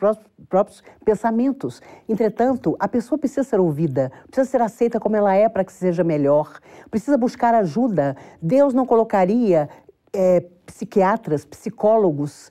próprios 0.48 0.82
pensamentos. 1.04 1.80
Entretanto, 2.08 2.76
a 2.80 2.88
pessoa 2.88 3.16
precisa 3.16 3.44
ser 3.44 3.60
ouvida, 3.60 4.10
precisa 4.26 4.50
ser 4.50 4.60
aceita 4.60 4.98
como 4.98 5.14
ela 5.14 5.32
é 5.32 5.48
para 5.48 5.62
que 5.64 5.72
seja 5.72 6.02
melhor, 6.02 6.58
precisa 6.90 7.16
buscar 7.16 7.54
ajuda. 7.54 8.16
Deus 8.42 8.74
não 8.74 8.84
colocaria 8.84 9.68
é, 10.12 10.44
psiquiatras, 10.66 11.44
psicólogos, 11.44 12.50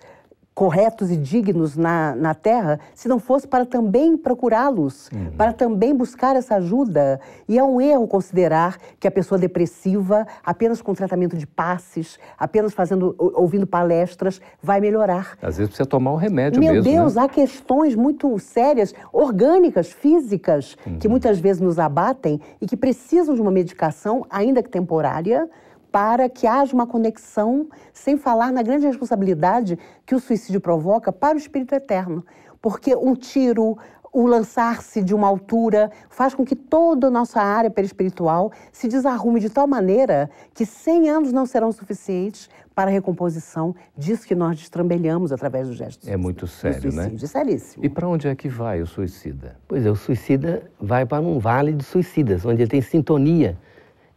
corretos 0.53 1.09
e 1.09 1.17
dignos 1.17 1.75
na, 1.75 2.15
na 2.15 2.33
Terra, 2.33 2.79
se 2.93 3.07
não 3.07 3.19
fosse 3.19 3.47
para 3.47 3.65
também 3.65 4.15
procurá-los, 4.15 5.09
uhum. 5.11 5.31
para 5.35 5.51
também 5.51 5.95
buscar 5.95 6.35
essa 6.35 6.55
ajuda. 6.55 7.19
E 7.47 7.57
é 7.57 7.63
um 7.63 7.81
erro 7.81 8.07
considerar 8.07 8.77
que 8.99 9.07
a 9.07 9.11
pessoa 9.11 9.39
depressiva, 9.39 10.27
apenas 10.43 10.81
com 10.81 10.93
tratamento 10.93 11.35
de 11.35 11.47
passes, 11.47 12.19
apenas 12.37 12.73
fazendo, 12.73 13.15
ouvindo 13.17 13.65
palestras, 13.65 14.39
vai 14.61 14.79
melhorar. 14.79 15.37
Às 15.41 15.57
vezes 15.57 15.69
precisa 15.69 15.87
tomar 15.87 16.11
o 16.11 16.15
remédio 16.15 16.59
Meu 16.59 16.73
mesmo. 16.73 16.89
Meu 16.89 17.01
Deus, 17.01 17.15
né? 17.15 17.23
há 17.23 17.29
questões 17.29 17.95
muito 17.95 18.37
sérias, 18.37 18.93
orgânicas, 19.11 19.91
físicas, 19.91 20.77
uhum. 20.85 20.99
que 20.99 21.07
muitas 21.07 21.39
vezes 21.39 21.61
nos 21.61 21.79
abatem 21.79 22.39
e 22.61 22.67
que 22.67 22.77
precisam 22.77 23.33
de 23.33 23.41
uma 23.41 23.51
medicação, 23.51 24.25
ainda 24.29 24.61
que 24.61 24.69
temporária, 24.69 25.49
para 25.93 26.27
que 26.27 26.47
haja 26.47 26.73
uma 26.73 26.87
conexão, 26.87 27.67
sem 27.93 28.17
falar 28.17 28.51
na 28.51 28.63
grande 28.63 28.87
responsabilidade 28.87 29.77
que 30.07 30.15
o 30.15 30.19
suicídio 30.19 30.59
provoca 30.59 31.11
para 31.11 31.35
o 31.35 31.37
espírito 31.37 31.75
eterno. 31.75 32.25
Porque 32.59 32.95
um 32.95 33.13
tiro, 33.13 33.77
o 34.11 34.25
lançar-se 34.25 35.03
de 35.03 35.13
uma 35.13 35.27
altura, 35.27 35.91
faz 36.09 36.33
com 36.33 36.43
que 36.43 36.55
toda 36.55 37.07
a 37.07 37.11
nossa 37.11 37.39
área 37.39 37.69
perispiritual 37.69 38.51
se 38.71 38.87
desarrume 38.87 39.39
de 39.39 39.51
tal 39.51 39.67
maneira 39.67 40.31
que 40.51 40.65
100 40.65 41.09
anos 41.11 41.31
não 41.31 41.45
serão 41.45 41.71
suficientes 41.71 42.49
para 42.73 42.89
a 42.89 42.93
recomposição 42.93 43.75
disso 43.95 44.25
que 44.25 44.33
nós 44.33 44.57
destrambelhamos 44.57 45.31
através 45.31 45.67
do 45.67 45.75
gesto. 45.75 46.09
É 46.09 46.17
muito 46.17 46.47
sério, 46.47 46.91
né? 46.91 47.11
É 47.13 47.27
seríssimo. 47.27 47.85
E 47.85 47.89
para 47.89 48.07
onde 48.07 48.27
é 48.27 48.33
que 48.33 48.49
vai 48.49 48.81
o 48.81 48.87
suicida? 48.87 49.57
Pois 49.67 49.85
é, 49.85 49.91
o 49.91 49.95
suicida 49.95 50.63
vai 50.81 51.05
para 51.05 51.21
um 51.21 51.37
vale 51.37 51.71
de 51.71 51.83
suicidas, 51.83 52.43
onde 52.43 52.63
ele 52.63 52.69
tem 52.71 52.81
sintonia 52.81 53.55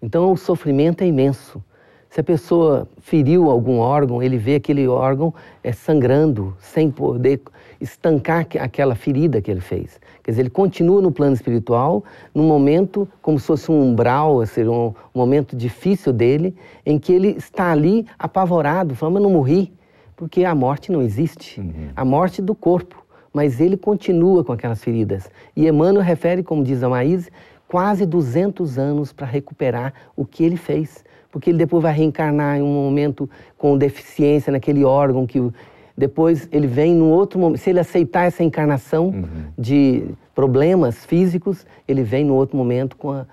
então 0.00 0.32
o 0.32 0.36
sofrimento 0.36 1.02
é 1.02 1.06
imenso. 1.06 1.62
Se 2.08 2.20
a 2.20 2.24
pessoa 2.24 2.88
feriu 3.00 3.50
algum 3.50 3.78
órgão, 3.78 4.22
ele 4.22 4.38
vê 4.38 4.54
aquele 4.54 4.88
órgão 4.88 5.34
é, 5.62 5.72
sangrando, 5.72 6.56
sem 6.60 6.90
poder 6.90 7.42
estancar 7.80 8.46
aquela 8.58 8.94
ferida 8.94 9.40
que 9.40 9.50
ele 9.50 9.60
fez. 9.60 10.00
Quer 10.22 10.30
dizer, 10.30 10.42
ele 10.42 10.50
continua 10.50 11.02
no 11.02 11.12
plano 11.12 11.34
espiritual, 11.34 12.02
num 12.34 12.46
momento 12.46 13.06
como 13.20 13.38
se 13.38 13.46
fosse 13.46 13.70
um 13.70 13.82
umbral, 13.82 14.44
ser 14.46 14.68
um, 14.68 14.86
um 14.86 15.18
momento 15.18 15.54
difícil 15.54 16.12
dele, 16.12 16.56
em 16.84 16.98
que 16.98 17.12
ele 17.12 17.30
está 17.36 17.70
ali 17.70 18.06
apavorado, 18.18 18.94
falando, 18.94 19.14
mas 19.14 19.22
não 19.22 19.30
morri, 19.30 19.72
porque 20.16 20.44
a 20.44 20.54
morte 20.54 20.90
não 20.90 21.02
existe. 21.02 21.60
Uhum. 21.60 21.90
A 21.94 22.04
morte 22.04 22.40
do 22.40 22.54
corpo. 22.54 23.04
Mas 23.32 23.60
ele 23.60 23.76
continua 23.76 24.42
com 24.42 24.52
aquelas 24.52 24.82
feridas. 24.82 25.30
E 25.54 25.68
Emmanuel 25.68 26.02
refere, 26.02 26.42
como 26.42 26.64
diz 26.64 26.82
a 26.82 26.88
Maíse, 26.88 27.30
quase 27.68 28.06
200 28.06 28.78
anos 28.78 29.12
para 29.12 29.26
recuperar 29.26 29.92
o 30.14 30.25
que 30.25 30.44
ele 30.44 30.56
fez. 30.56 31.04
Porque 31.30 31.50
ele 31.50 31.58
depois 31.58 31.82
vai 31.82 31.92
reencarnar 31.92 32.56
em 32.56 32.62
um 32.62 32.73
momento 32.73 33.28
com 33.58 33.76
deficiência 33.76 34.50
naquele 34.50 34.85
órgão 34.85 35.26
que 35.26 35.40
depois 35.96 36.49
ele 36.52 36.66
vem 36.66 36.94
num 36.94 37.11
outro 37.11 37.38
momento. 37.38 37.61
Se 37.61 37.70
ele 37.70 37.80
aceitar 37.80 38.25
essa 38.25 38.42
encarnação 38.42 39.08
uhum. 39.08 39.25
de 39.56 40.04
problemas 40.35 41.04
físicos, 41.04 41.66
ele 41.88 42.02
vem 42.02 42.25
no 42.25 42.35
outro 42.35 42.56
momento 42.56 42.96
com 42.96 43.12
a, 43.12 43.26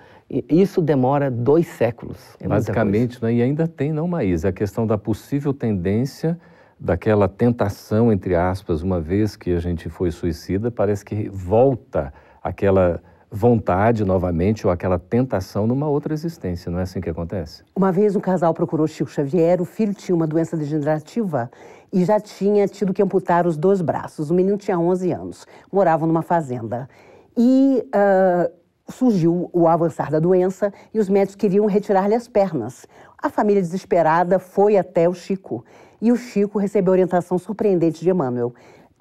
isso 0.48 0.80
demora 0.80 1.30
dois 1.30 1.66
séculos. 1.66 2.18
É 2.40 2.48
Basicamente, 2.48 3.22
né? 3.22 3.34
e 3.34 3.42
ainda 3.42 3.68
tem, 3.68 3.92
não, 3.92 4.08
Maísa, 4.08 4.48
a 4.48 4.52
questão 4.52 4.86
da 4.86 4.96
possível 4.96 5.52
tendência 5.52 6.38
daquela 6.80 7.28
tentação, 7.28 8.12
entre 8.12 8.34
aspas, 8.34 8.82
uma 8.82 9.00
vez 9.00 9.36
que 9.36 9.52
a 9.52 9.60
gente 9.60 9.88
foi 9.88 10.10
suicida, 10.10 10.70
parece 10.70 11.04
que 11.04 11.28
volta 11.28 12.12
aquela 12.42 13.00
vontade 13.30 14.04
novamente 14.04 14.66
ou 14.66 14.72
aquela 14.72 14.98
tentação 14.98 15.66
numa 15.66 15.88
outra 15.88 16.14
existência, 16.14 16.70
não 16.70 16.78
é 16.78 16.82
assim 16.82 17.00
que 17.00 17.10
acontece? 17.10 17.64
Uma 17.74 17.90
vez 17.90 18.14
um 18.14 18.20
casal 18.20 18.54
procurou 18.54 18.86
Chico 18.86 19.10
Xavier, 19.10 19.60
o 19.60 19.64
filho 19.64 19.94
tinha 19.94 20.14
uma 20.14 20.26
doença 20.26 20.56
degenerativa 20.56 21.50
e 21.92 22.04
já 22.04 22.18
tinha 22.20 22.66
tido 22.66 22.92
que 22.92 23.02
amputar 23.02 23.46
os 23.46 23.56
dois 23.56 23.80
braços. 23.80 24.30
O 24.30 24.34
menino 24.34 24.56
tinha 24.56 24.78
11 24.78 25.12
anos, 25.12 25.46
moravam 25.72 26.06
numa 26.06 26.22
fazenda. 26.22 26.88
E 27.36 27.84
uh, 27.86 28.52
surgiu 28.88 29.48
o 29.52 29.66
avançar 29.66 30.10
da 30.10 30.18
doença 30.18 30.72
e 30.92 30.98
os 30.98 31.08
médicos 31.08 31.36
queriam 31.36 31.66
retirar-lhe 31.66 32.14
as 32.14 32.28
pernas. 32.28 32.86
A 33.16 33.30
família 33.30 33.62
desesperada 33.62 34.38
foi 34.38 34.76
até 34.76 35.08
o 35.08 35.14
Chico 35.14 35.64
e 36.00 36.12
o 36.12 36.16
Chico 36.16 36.58
recebeu 36.58 36.92
orientação 36.92 37.38
surpreendente 37.38 38.00
de 38.00 38.10
Emmanuel. 38.10 38.52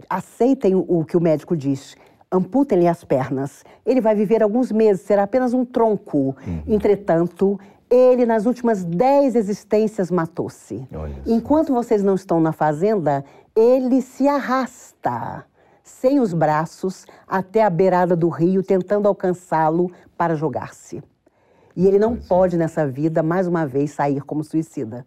Aceitem 0.10 0.76
o 0.76 1.04
que 1.04 1.18
o 1.18 1.22
médico 1.22 1.56
diz 1.56 1.96
amputem-lhe 2.34 2.88
as 2.88 3.04
pernas. 3.04 3.64
Ele 3.86 4.02
vai 4.02 4.16
viver 4.16 4.42
alguns 4.42 4.72
meses, 4.72 5.04
será 5.04 5.24
apenas 5.24 5.54
um 5.54 5.64
tronco. 5.64 6.36
Uhum. 6.46 6.64
Entretanto, 6.68 7.60
ele, 7.90 8.26
nas 8.26 8.48
últimas 8.48 8.84
dez 8.84 9.36
existências, 9.36 10.10
matou-se. 10.10 10.88
Enquanto 11.28 11.72
vocês 11.72 12.02
não 12.02 12.16
estão 12.16 12.40
na 12.40 12.52
fazenda, 12.52 13.24
ele 13.56 14.02
se 14.02 14.28
arrasta, 14.28 15.46
sem 15.84 16.20
os 16.20 16.34
braços, 16.34 17.06
até 17.28 17.64
a 17.64 17.70
beirada 17.70 18.16
do 18.16 18.30
rio, 18.30 18.64
tentando 18.64 19.08
alcançá-lo 19.08 19.92
para 20.18 20.34
jogar-se. 20.36 21.04
E 21.76 21.86
ele 21.86 22.00
não 22.00 22.14
é. 22.14 22.18
pode, 22.28 22.58
nessa 22.58 22.88
vida, 22.88 23.22
mais 23.22 23.48
uma 23.48 23.66
vez, 23.68 23.92
sair 23.92 24.22
como 24.24 24.44
suicida. 24.44 25.06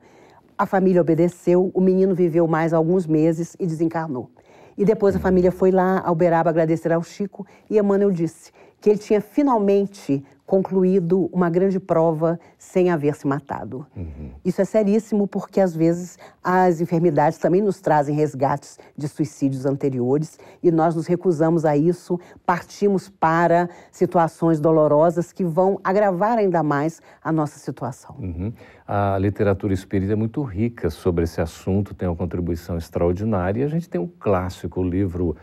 A 0.56 0.64
família 0.64 1.00
obedeceu, 1.00 1.70
o 1.74 1.80
menino 1.80 2.14
viveu 2.14 2.46
mais 2.46 2.72
alguns 2.72 3.06
meses 3.06 3.56
e 3.58 3.66
desencarnou. 3.66 4.30
E 4.76 4.84
depois 4.84 5.16
a 5.16 5.18
família 5.18 5.50
foi 5.50 5.70
lá 5.70 6.02
ao 6.04 6.14
Beraba 6.14 6.50
agradecer 6.50 6.92
ao 6.92 7.02
Chico 7.02 7.46
e 7.70 7.78
Emmanuel 7.78 8.10
disse 8.10 8.52
que 8.80 8.90
ele 8.90 8.98
tinha 8.98 9.20
finalmente 9.20 10.24
concluído 10.46 11.28
uma 11.32 11.50
grande 11.50 11.80
prova 11.80 12.38
sem 12.56 12.88
haver 12.88 13.16
se 13.16 13.26
matado. 13.26 13.84
Uhum. 13.96 14.30
Isso 14.44 14.62
é 14.62 14.64
seríssimo 14.64 15.26
porque, 15.26 15.60
às 15.60 15.74
vezes, 15.74 16.16
as 16.42 16.80
enfermidades 16.80 17.38
também 17.38 17.60
nos 17.60 17.80
trazem 17.80 18.14
resgates 18.14 18.78
de 18.96 19.08
suicídios 19.08 19.66
anteriores 19.66 20.38
e 20.62 20.70
nós 20.70 20.94
nos 20.94 21.06
recusamos 21.06 21.64
a 21.64 21.76
isso, 21.76 22.18
partimos 22.46 23.08
para 23.08 23.68
situações 23.90 24.60
dolorosas 24.60 25.32
que 25.32 25.44
vão 25.44 25.80
agravar 25.82 26.38
ainda 26.38 26.62
mais 26.62 27.02
a 27.22 27.32
nossa 27.32 27.58
situação. 27.58 28.14
Uhum. 28.20 28.52
A 28.86 29.18
literatura 29.18 29.74
espírita 29.74 30.12
é 30.12 30.16
muito 30.16 30.42
rica 30.44 30.90
sobre 30.90 31.24
esse 31.24 31.40
assunto, 31.40 31.92
tem 31.92 32.08
uma 32.08 32.16
contribuição 32.16 32.78
extraordinária. 32.78 33.66
A 33.66 33.68
gente 33.68 33.88
tem 33.88 34.00
um 34.00 34.06
clássico, 34.06 34.80
o 34.80 34.88
livro 34.88 35.36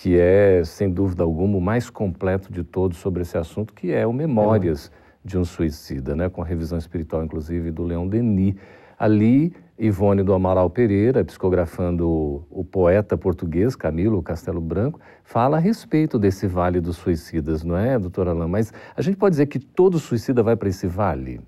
que 0.00 0.18
é, 0.18 0.62
sem 0.64 0.88
dúvida 0.88 1.22
alguma, 1.22 1.58
o 1.58 1.60
mais 1.60 1.90
completo 1.90 2.50
de 2.50 2.64
todos 2.64 2.96
sobre 2.96 3.20
esse 3.20 3.36
assunto, 3.36 3.74
que 3.74 3.92
é 3.92 4.06
o 4.06 4.14
Memórias 4.14 4.90
de 5.22 5.36
um 5.36 5.44
suicida, 5.44 6.16
né? 6.16 6.30
com 6.30 6.40
a 6.40 6.44
revisão 6.44 6.78
espiritual, 6.78 7.22
inclusive, 7.22 7.70
do 7.70 7.82
Leão 7.82 8.08
Denis. 8.08 8.54
Ali, 8.98 9.52
Ivone 9.78 10.22
do 10.22 10.32
Amaral 10.32 10.70
Pereira, 10.70 11.22
psicografando 11.22 12.46
o, 12.50 12.64
poeta 12.64 13.14
português 13.18 13.76
Camilo 13.76 14.22
Castelo 14.22 14.58
Branco, 14.58 14.98
fala 15.22 15.58
a 15.58 15.60
respeito 15.60 16.18
desse 16.18 16.46
Vale 16.46 16.80
dos 16.80 16.96
Suicidas, 16.96 17.62
não 17.62 17.76
é, 17.76 17.98
doutora 17.98 18.30
Alain? 18.30 18.48
Mas 18.48 18.72
a 18.96 19.02
gente 19.02 19.18
pode 19.18 19.34
dizer 19.34 19.46
que 19.48 19.58
todo 19.58 19.98
suicida 19.98 20.42
vai 20.42 20.56
para 20.56 20.70
esse 20.70 20.86
vale? 20.86 21.42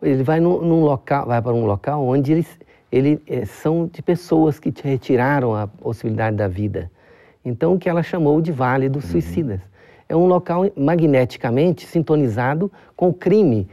Ele 0.00 0.22
vai 0.22 0.40
num, 0.40 0.62
num 0.62 0.80
local, 0.80 1.26
vai 1.26 1.42
para 1.42 1.52
um 1.52 1.66
local 1.66 2.02
onde 2.02 2.32
eles, 2.32 2.58
ele, 2.90 3.20
é, 3.26 3.44
são 3.44 3.90
de 3.92 4.00
pessoas 4.00 4.58
que 4.58 4.72
te 4.72 4.84
retiraram 4.84 5.54
a 5.54 5.66
possibilidade 5.66 6.34
da 6.34 6.48
vida. 6.48 6.90
Então, 7.48 7.74
o 7.74 7.78
que 7.78 7.88
ela 7.88 8.02
chamou 8.02 8.40
de 8.40 8.52
Vale 8.52 8.88
dos 8.88 9.04
uhum. 9.04 9.10
Suicidas. 9.12 9.60
É 10.08 10.16
um 10.16 10.26
local 10.26 10.64
magneticamente 10.76 11.86
sintonizado 11.86 12.70
com 12.96 13.08
o 13.08 13.14
crime 13.14 13.68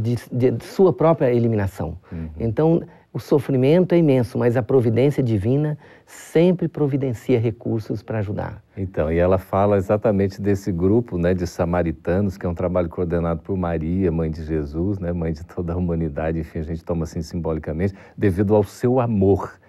de, 0.00 0.50
de, 0.50 0.64
sua 0.64 0.92
própria 0.92 1.32
eliminação. 1.32 1.96
Uhum. 2.12 2.28
Então, 2.38 2.82
o 3.14 3.20
sofrimento 3.20 3.94
é 3.94 3.98
imenso, 3.98 4.36
mas 4.36 4.56
a 4.56 4.62
providência 4.62 5.22
divina 5.22 5.78
sempre 6.04 6.66
providencia 6.66 7.38
recursos 7.38 8.02
para 8.02 8.18
ajudar. 8.18 8.60
Então, 8.76 9.10
e 9.12 9.18
ela 9.18 9.38
fala 9.38 9.76
exatamente 9.76 10.42
desse 10.42 10.72
grupo 10.72 11.16
né, 11.16 11.32
de 11.32 11.46
samaritanos, 11.46 12.36
que 12.36 12.44
é 12.44 12.48
um 12.48 12.54
trabalho 12.54 12.88
coordenado 12.88 13.40
por 13.40 13.56
Maria, 13.56 14.10
mãe 14.10 14.30
de 14.30 14.44
Jesus, 14.44 14.98
né, 14.98 15.12
mãe 15.12 15.32
de 15.32 15.44
toda 15.44 15.72
a 15.72 15.76
humanidade, 15.76 16.40
enfim, 16.40 16.58
a 16.58 16.62
gente 16.62 16.84
toma 16.84 17.04
assim 17.04 17.22
simbolicamente, 17.22 17.94
devido 18.18 18.54
ao 18.54 18.64
seu 18.64 18.98
amor. 18.98 19.60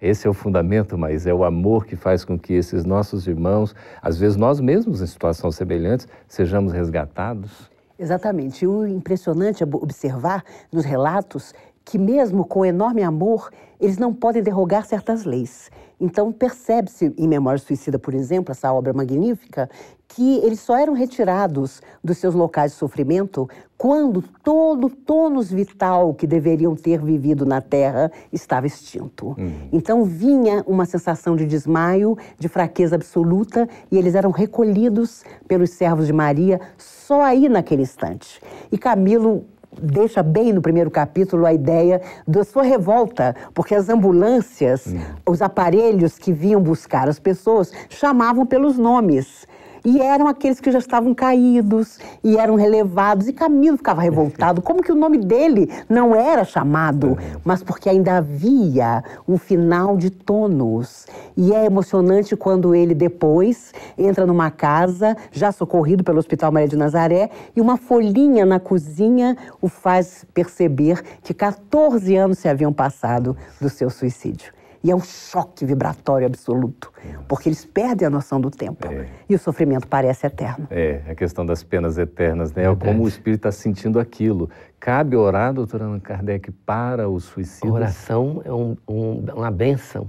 Esse 0.00 0.26
é 0.26 0.30
o 0.30 0.34
fundamento, 0.34 0.98
mas 0.98 1.26
é 1.26 1.32
o 1.32 1.44
amor 1.44 1.86
que 1.86 1.96
faz 1.96 2.24
com 2.24 2.38
que 2.38 2.52
esses 2.52 2.84
nossos 2.84 3.26
irmãos, 3.26 3.74
às 4.02 4.18
vezes 4.18 4.36
nós 4.36 4.60
mesmos 4.60 5.00
em 5.00 5.06
situações 5.06 5.54
semelhantes, 5.54 6.06
sejamos 6.28 6.72
resgatados. 6.72 7.70
Exatamente. 7.98 8.66
O 8.66 8.86
impressionante 8.86 9.62
é 9.62 9.66
observar 9.66 10.44
nos 10.70 10.84
relatos 10.84 11.54
que, 11.84 11.98
mesmo 11.98 12.44
com 12.44 12.64
enorme 12.64 13.02
amor, 13.02 13.50
eles 13.80 13.96
não 13.96 14.12
podem 14.12 14.42
derrogar 14.42 14.84
certas 14.84 15.24
leis. 15.24 15.70
Então, 15.98 16.30
percebe-se 16.30 17.14
em 17.16 17.26
Memória 17.26 17.58
Suicida, 17.58 17.98
por 17.98 18.12
exemplo, 18.12 18.52
essa 18.52 18.72
obra 18.72 18.92
magnífica, 18.92 19.68
que 20.08 20.38
eles 20.38 20.60
só 20.60 20.76
eram 20.76 20.92
retirados 20.92 21.80
dos 22.04 22.18
seus 22.18 22.34
locais 22.34 22.72
de 22.72 22.78
sofrimento 22.78 23.48
quando 23.76 24.22
todo 24.42 24.86
o 24.86 24.90
tônus 24.90 25.50
vital 25.50 26.14
que 26.14 26.26
deveriam 26.26 26.74
ter 26.74 27.02
vivido 27.02 27.44
na 27.44 27.60
Terra 27.60 28.10
estava 28.32 28.66
extinto. 28.66 29.34
Uhum. 29.38 29.68
Então, 29.72 30.04
vinha 30.04 30.62
uma 30.66 30.84
sensação 30.84 31.34
de 31.34 31.46
desmaio, 31.46 32.16
de 32.38 32.48
fraqueza 32.48 32.96
absoluta, 32.96 33.68
e 33.90 33.98
eles 33.98 34.14
eram 34.14 34.30
recolhidos 34.30 35.24
pelos 35.48 35.70
servos 35.70 36.06
de 36.06 36.12
Maria 36.12 36.60
só 36.78 37.22
aí 37.22 37.48
naquele 37.48 37.82
instante. 37.82 38.40
E 38.70 38.78
Camilo 38.78 39.44
deixa 39.80 40.22
bem 40.22 40.52
no 40.52 40.62
primeiro 40.62 40.90
capítulo 40.90 41.46
a 41.46 41.52
ideia 41.52 42.00
da 42.26 42.44
sua 42.44 42.62
revolta, 42.62 43.34
porque 43.54 43.74
as 43.74 43.88
ambulâncias, 43.88 44.86
hum. 44.86 45.00
os 45.26 45.42
aparelhos 45.42 46.18
que 46.18 46.32
vinham 46.32 46.60
buscar 46.60 47.08
as 47.08 47.18
pessoas, 47.18 47.72
chamavam 47.88 48.46
pelos 48.46 48.78
nomes. 48.78 49.46
E 49.88 50.02
eram 50.02 50.26
aqueles 50.26 50.58
que 50.58 50.72
já 50.72 50.80
estavam 50.80 51.14
caídos 51.14 52.00
e 52.24 52.36
eram 52.36 52.56
relevados. 52.56 53.28
E 53.28 53.32
Camilo 53.32 53.76
ficava 53.76 54.02
revoltado. 54.02 54.60
Como 54.60 54.82
que 54.82 54.90
o 54.90 54.96
nome 54.96 55.16
dele 55.16 55.70
não 55.88 56.12
era 56.12 56.44
chamado? 56.44 57.16
Mas 57.44 57.62
porque 57.62 57.88
ainda 57.88 58.16
havia 58.16 59.04
um 59.28 59.38
final 59.38 59.96
de 59.96 60.10
tônus. 60.10 61.06
E 61.36 61.54
é 61.54 61.66
emocionante 61.66 62.34
quando 62.34 62.74
ele 62.74 62.96
depois 62.96 63.72
entra 63.96 64.26
numa 64.26 64.50
casa, 64.50 65.16
já 65.30 65.52
socorrido 65.52 66.02
pelo 66.02 66.18
Hospital 66.18 66.50
Maria 66.50 66.68
de 66.68 66.76
Nazaré, 66.76 67.30
e 67.54 67.60
uma 67.60 67.76
folhinha 67.76 68.44
na 68.44 68.58
cozinha 68.58 69.36
o 69.62 69.68
faz 69.68 70.26
perceber 70.34 71.00
que 71.22 71.32
14 71.32 72.16
anos 72.16 72.38
se 72.38 72.48
haviam 72.48 72.72
passado 72.72 73.36
do 73.60 73.68
seu 73.68 73.88
suicídio. 73.88 74.55
E 74.86 74.90
é 74.92 74.94
um 74.94 75.00
choque 75.00 75.66
vibratório 75.66 76.28
absoluto, 76.28 76.92
porque 77.26 77.48
eles 77.48 77.64
perdem 77.64 78.06
a 78.06 78.10
noção 78.10 78.40
do 78.40 78.52
tempo. 78.52 78.86
É. 78.86 79.08
E 79.28 79.34
o 79.34 79.38
sofrimento 79.38 79.88
parece 79.88 80.28
eterno. 80.28 80.68
É, 80.70 81.02
a 81.08 81.14
questão 81.16 81.44
das 81.44 81.64
penas 81.64 81.98
eternas, 81.98 82.52
né? 82.52 82.70
É 82.70 82.76
como 82.76 83.02
o 83.02 83.08
espírito 83.08 83.48
está 83.48 83.50
sentindo 83.50 83.98
aquilo. 83.98 84.48
Cabe 84.78 85.16
orar, 85.16 85.52
doutora 85.52 85.86
Allan 85.86 85.98
Kardec, 85.98 86.52
para 86.52 87.08
o 87.08 87.18
suicídio? 87.18 87.70
A 87.70 87.74
oração 87.74 88.40
é 88.44 88.52
um, 88.52 88.76
um, 88.86 89.24
uma 89.34 89.50
benção 89.50 90.08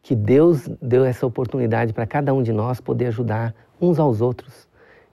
que 0.00 0.14
Deus 0.14 0.66
deu 0.80 1.04
essa 1.04 1.26
oportunidade 1.26 1.92
para 1.92 2.06
cada 2.06 2.32
um 2.32 2.42
de 2.42 2.54
nós 2.54 2.80
poder 2.80 3.08
ajudar 3.08 3.54
uns 3.78 3.98
aos 3.98 4.22
outros. 4.22 4.66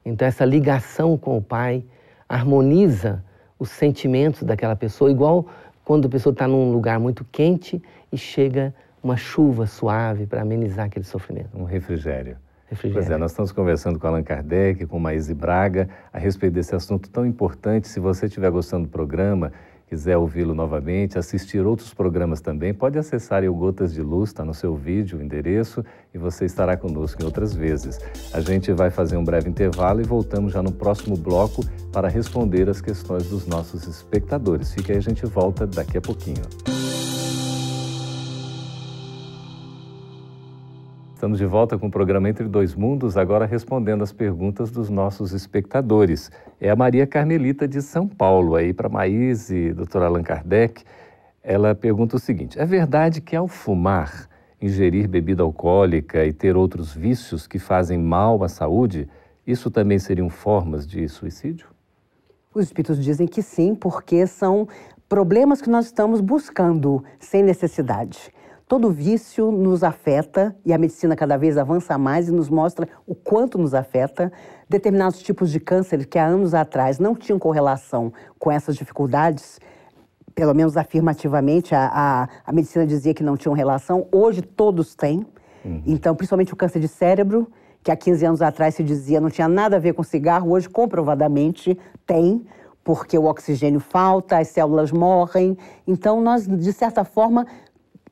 Então, 0.05 0.25
essa 0.25 0.45
ligação 0.45 1.17
com 1.17 1.37
o 1.37 1.41
Pai 1.41 1.83
harmoniza 2.29 3.25
os 3.59 3.69
sentimentos 3.71 4.43
daquela 4.43 4.75
pessoa, 4.77 5.11
igual 5.11 5.47
quando 5.83 6.05
a 6.05 6.09
pessoa 6.09 6.31
está 6.31 6.47
num 6.47 6.71
lugar 6.71 6.97
muito 6.97 7.25
quente 7.29 7.81
e 8.13 8.17
chega 8.17 8.73
uma 9.01 9.17
chuva 9.17 9.65
suave 9.65 10.27
para 10.27 10.43
amenizar 10.43 10.85
aquele 10.85 11.03
sofrimento. 11.03 11.49
Um 11.53 11.63
refrigério. 11.63 12.37
refrigério. 12.69 13.01
Pois 13.01 13.09
é, 13.09 13.17
nós 13.17 13.31
estamos 13.31 13.51
conversando 13.51 13.99
com 13.99 14.07
Allan 14.07 14.23
Kardec, 14.23 14.85
com 14.85 14.99
Maíse 14.99 15.33
Braga, 15.33 15.89
a 16.13 16.19
respeito 16.19 16.53
desse 16.53 16.75
assunto 16.75 17.09
tão 17.09 17.25
importante. 17.25 17.87
Se 17.87 17.99
você 17.99 18.27
estiver 18.27 18.51
gostando 18.51 18.85
do 18.85 18.89
programa, 18.89 19.51
quiser 19.87 20.15
ouvi-lo 20.15 20.53
novamente, 20.53 21.17
assistir 21.17 21.65
outros 21.65 21.93
programas 21.93 22.39
também, 22.39 22.73
pode 22.73 22.97
acessar 22.97 23.43
o 23.43 23.53
Gotas 23.53 23.93
de 23.93 24.01
Luz, 24.01 24.29
está 24.29 24.45
no 24.45 24.53
seu 24.53 24.75
vídeo, 24.75 25.17
o 25.17 25.21
endereço, 25.21 25.83
e 26.13 26.17
você 26.17 26.45
estará 26.45 26.77
conosco 26.77 27.21
em 27.21 27.25
outras 27.25 27.53
vezes. 27.53 27.99
A 28.31 28.39
gente 28.41 28.71
vai 28.71 28.89
fazer 28.89 29.17
um 29.17 29.23
breve 29.23 29.49
intervalo 29.49 30.01
e 30.01 30.03
voltamos 30.03 30.53
já 30.53 30.63
no 30.63 30.71
próximo 30.71 31.17
bloco 31.17 31.63
para 31.91 32.07
responder 32.07 32.69
as 32.69 32.79
questões 32.79 33.27
dos 33.27 33.45
nossos 33.47 33.85
espectadores. 33.87 34.71
Fique 34.71 34.91
aí, 34.91 34.97
a 34.99 35.01
gente 35.01 35.25
volta 35.25 35.67
daqui 35.67 35.97
a 35.97 36.01
pouquinho. 36.01 36.72
Estamos 41.23 41.37
de 41.37 41.45
volta 41.45 41.79
com 41.79 41.87
o 41.87 41.89
programa 41.89 42.27
Entre 42.27 42.49
Dois 42.49 42.75
Mundos, 42.75 43.15
agora 43.15 43.45
respondendo 43.45 44.03
as 44.03 44.11
perguntas 44.11 44.69
dos 44.69 44.89
nossos 44.89 45.31
espectadores. 45.31 46.29
É 46.59 46.69
a 46.69 46.75
Maria 46.75 47.07
Carmelita 47.07 47.65
de 47.65 47.81
São 47.81 48.05
Paulo, 48.05 48.57
aí 48.57 48.73
para 48.73 48.89
Maís 48.89 49.49
e 49.49 49.71
doutora 49.71 50.07
Allan 50.07 50.21
Kardec. 50.21 50.83
Ela 51.41 51.73
pergunta 51.73 52.17
o 52.17 52.19
seguinte: 52.19 52.59
é 52.59 52.65
verdade 52.65 53.21
que 53.21 53.37
ao 53.37 53.47
fumar, 53.47 54.27
ingerir 54.61 55.07
bebida 55.07 55.43
alcoólica 55.43 56.25
e 56.25 56.33
ter 56.33 56.57
outros 56.57 56.93
vícios 56.93 57.47
que 57.47 57.57
fazem 57.57 57.97
mal 57.97 58.43
à 58.43 58.49
saúde, 58.49 59.07
isso 59.47 59.71
também 59.71 59.99
seriam 59.99 60.29
formas 60.29 60.85
de 60.85 61.07
suicídio? 61.07 61.67
Os 62.53 62.65
espíritos 62.65 63.01
dizem 63.01 63.27
que 63.27 63.41
sim, 63.41 63.73
porque 63.73 64.27
são 64.27 64.67
problemas 65.07 65.61
que 65.61 65.69
nós 65.69 65.85
estamos 65.85 66.19
buscando 66.19 67.01
sem 67.17 67.41
necessidade. 67.41 68.29
Todo 68.73 68.89
vício 68.89 69.51
nos 69.51 69.83
afeta 69.83 70.55
e 70.65 70.73
a 70.73 70.79
medicina 70.79 71.15
cada 71.15 71.37
vez 71.37 71.59
avança 71.59 71.95
mais 71.95 72.27
e 72.27 72.31
nos 72.31 72.49
mostra 72.49 72.89
o 73.05 73.13
quanto 73.13 73.59
nos 73.59 73.75
afeta. 73.75 74.33
Determinados 74.67 75.21
tipos 75.21 75.51
de 75.51 75.59
câncer 75.59 76.07
que 76.07 76.17
há 76.17 76.25
anos 76.25 76.55
atrás 76.55 76.97
não 76.97 77.13
tinham 77.13 77.37
correlação 77.37 78.11
com 78.39 78.51
essas 78.51 78.75
dificuldades, 78.75 79.59
pelo 80.33 80.55
menos 80.55 80.75
afirmativamente, 80.75 81.75
a, 81.75 81.85
a, 81.93 82.29
a 82.43 82.51
medicina 82.51 82.83
dizia 82.83 83.13
que 83.13 83.21
não 83.21 83.37
tinham 83.37 83.53
relação, 83.53 84.07
hoje 84.11 84.41
todos 84.41 84.95
têm. 84.95 85.23
Uhum. 85.63 85.83
Então, 85.85 86.15
principalmente 86.15 86.51
o 86.51 86.55
câncer 86.55 86.79
de 86.79 86.87
cérebro, 86.87 87.47
que 87.83 87.91
há 87.91 87.95
15 87.95 88.25
anos 88.25 88.41
atrás 88.41 88.73
se 88.73 88.83
dizia 88.83 89.21
não 89.21 89.29
tinha 89.29 89.47
nada 89.47 89.75
a 89.75 89.79
ver 89.79 89.93
com 89.93 90.01
cigarro, 90.01 90.49
hoje 90.49 90.67
comprovadamente 90.67 91.77
tem, 92.07 92.43
porque 92.83 93.17
o 93.17 93.25
oxigênio 93.25 93.79
falta, 93.79 94.39
as 94.39 94.49
células 94.49 94.91
morrem. 94.91 95.57
Então, 95.87 96.21
nós, 96.21 96.47
de 96.47 96.73
certa 96.73 97.05
forma, 97.05 97.47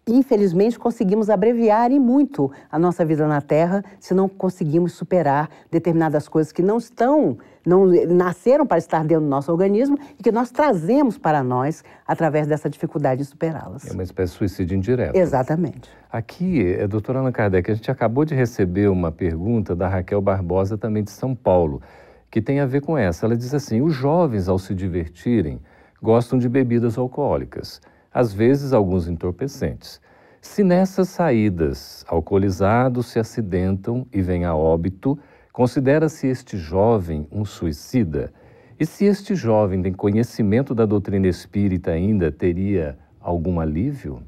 infelizmente, 0.07 0.79
conseguimos 0.79 1.29
abreviar 1.29 1.91
e 1.91 1.99
muito 1.99 2.51
a 2.71 2.79
nossa 2.79 3.05
vida 3.05 3.27
na 3.27 3.39
Terra 3.39 3.83
se 3.99 4.13
não 4.13 4.27
conseguimos 4.27 4.93
superar 4.93 5.49
determinadas 5.69 6.27
coisas 6.27 6.51
que 6.51 6.61
não 6.61 6.77
estão, 6.77 7.37
não 7.65 7.85
nasceram 7.85 8.65
para 8.65 8.77
estar 8.77 9.03
dentro 9.05 9.23
do 9.23 9.29
nosso 9.29 9.51
organismo 9.51 9.97
e 10.19 10.23
que 10.23 10.31
nós 10.31 10.49
trazemos 10.49 11.17
para 11.17 11.43
nós 11.43 11.83
através 12.07 12.47
dessa 12.47 12.69
dificuldade 12.69 13.21
de 13.21 13.25
superá-las. 13.25 13.87
É 13.87 13.93
uma 13.93 14.03
espécie 14.03 14.33
de 14.33 14.37
suicídio 14.39 14.75
indireto. 14.75 15.15
Exatamente. 15.15 15.89
Aqui, 16.11 16.65
é, 16.65 16.87
doutora 16.87 17.19
Ana 17.19 17.31
Kardec, 17.31 17.71
a 17.71 17.73
gente 17.75 17.91
acabou 17.91 18.25
de 18.25 18.33
receber 18.33 18.89
uma 18.89 19.11
pergunta 19.11 19.75
da 19.75 19.87
Raquel 19.87 20.21
Barbosa, 20.21 20.77
também 20.77 21.03
de 21.03 21.11
São 21.11 21.35
Paulo, 21.35 21.81
que 22.29 22.41
tem 22.41 22.59
a 22.59 22.65
ver 22.65 22.81
com 22.81 22.97
essa. 22.97 23.25
Ela 23.25 23.37
diz 23.37 23.53
assim: 23.53 23.81
os 23.81 23.93
jovens, 23.93 24.49
ao 24.49 24.57
se 24.57 24.73
divertirem, 24.73 25.61
gostam 26.01 26.39
de 26.39 26.49
bebidas 26.49 26.97
alcoólicas 26.97 27.79
às 28.13 28.33
vezes 28.33 28.73
alguns 28.73 29.07
entorpecentes. 29.07 30.01
Se 30.41 30.63
nessas 30.63 31.09
saídas 31.09 32.03
alcoolizados 32.07 33.07
se 33.07 33.19
acidentam 33.19 34.07
e 34.11 34.21
vêm 34.21 34.43
a 34.43 34.55
óbito, 34.55 35.17
considera-se 35.53 36.27
este 36.27 36.57
jovem 36.57 37.27
um 37.31 37.45
suicida? 37.45 38.33
E 38.79 38.85
se 38.85 39.05
este 39.05 39.35
jovem 39.35 39.83
tem 39.83 39.93
conhecimento 39.93 40.73
da 40.73 40.85
doutrina 40.85 41.27
espírita 41.27 41.91
ainda, 41.91 42.31
teria 42.31 42.97
algum 43.19 43.59
alívio? 43.59 44.23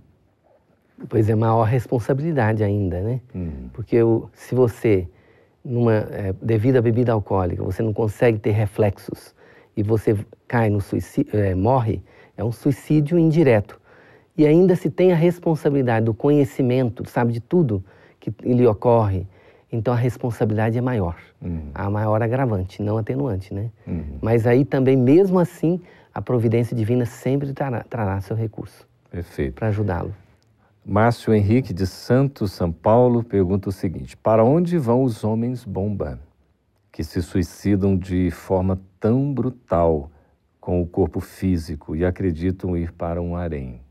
Pois 1.10 1.28
é, 1.28 1.36
maior 1.36 1.64
responsabilidade 1.64 2.64
ainda, 2.64 3.02
né? 3.02 3.20
Hum. 3.36 3.70
Porque 3.74 4.02
o, 4.04 4.30
se 4.34 4.54
você, 4.54 5.08
numa, 5.66 5.94
é, 5.94 6.36
devido 6.40 6.78
à 6.78 6.82
bebida 6.82 7.12
alcoólica, 7.12 7.64
você 7.64 7.82
não 7.82 7.92
consegue 7.92 8.38
ter 8.38 8.52
reflexos 8.52 9.34
e 9.76 9.82
você 9.82 10.16
cai 10.48 10.70
no 10.70 10.80
suicídio, 10.80 11.36
é, 11.36 11.56
morre, 11.56 12.04
é 12.36 12.44
um 12.44 12.52
suicídio 12.52 13.18
indireto. 13.18 13.80
E 14.38 14.46
ainda 14.46 14.76
se 14.76 14.90
tem 14.90 15.12
a 15.12 15.16
responsabilidade 15.16 16.06
do 16.06 16.14
conhecimento, 16.14 17.08
sabe 17.08 17.34
de 17.34 17.40
tudo 17.40 17.84
que 18.20 18.34
lhe 18.44 18.66
ocorre, 18.66 19.28
então 19.72 19.94
a 19.94 19.98
responsabilidade 19.98 20.78
é 20.78 20.82
maior. 20.82 21.16
Uhum. 21.42 21.72
A 21.74 21.90
maior 21.90 22.22
agravante, 22.22 22.82
não 22.82 22.98
atenuante, 22.98 23.54
né? 23.54 23.70
Uhum. 23.86 24.18
Mas 24.22 24.48
aí 24.48 24.64
também, 24.64 24.96
mesmo 24.96 25.40
assim, 25.40 25.82
a 26.14 26.22
providência 26.22 26.76
divina 26.76 27.06
sempre 27.06 27.54
trará, 27.54 27.84
trará 27.84 28.22
seu 28.22 28.36
recurso. 28.36 28.88
Perfeito. 29.10 29.56
Para 29.56 29.68
ajudá-lo. 29.68 30.14
Márcio 30.86 31.34
Henrique 31.34 31.74
de 31.74 31.88
Santos, 31.88 32.52
São 32.52 32.72
Paulo, 32.72 33.24
pergunta 33.24 33.70
o 33.70 33.72
seguinte: 33.72 34.18
Para 34.18 34.44
onde 34.44 34.78
vão 34.78 35.04
os 35.04 35.24
homens 35.24 35.64
bomba 35.64 36.20
que 36.92 37.04
se 37.04 37.22
suicidam 37.22 37.98
de 37.98 38.30
forma 38.30 38.80
tão 39.00 39.34
brutal 39.34 40.12
com 40.64 40.82
o 40.82 40.88
corpo 40.88 41.20
físico 41.20 41.94
e 41.94 42.06
acreditam 42.06 42.78
ir 42.78 42.94
para 42.94 43.22
um 43.22 43.36
harém? 43.36 43.82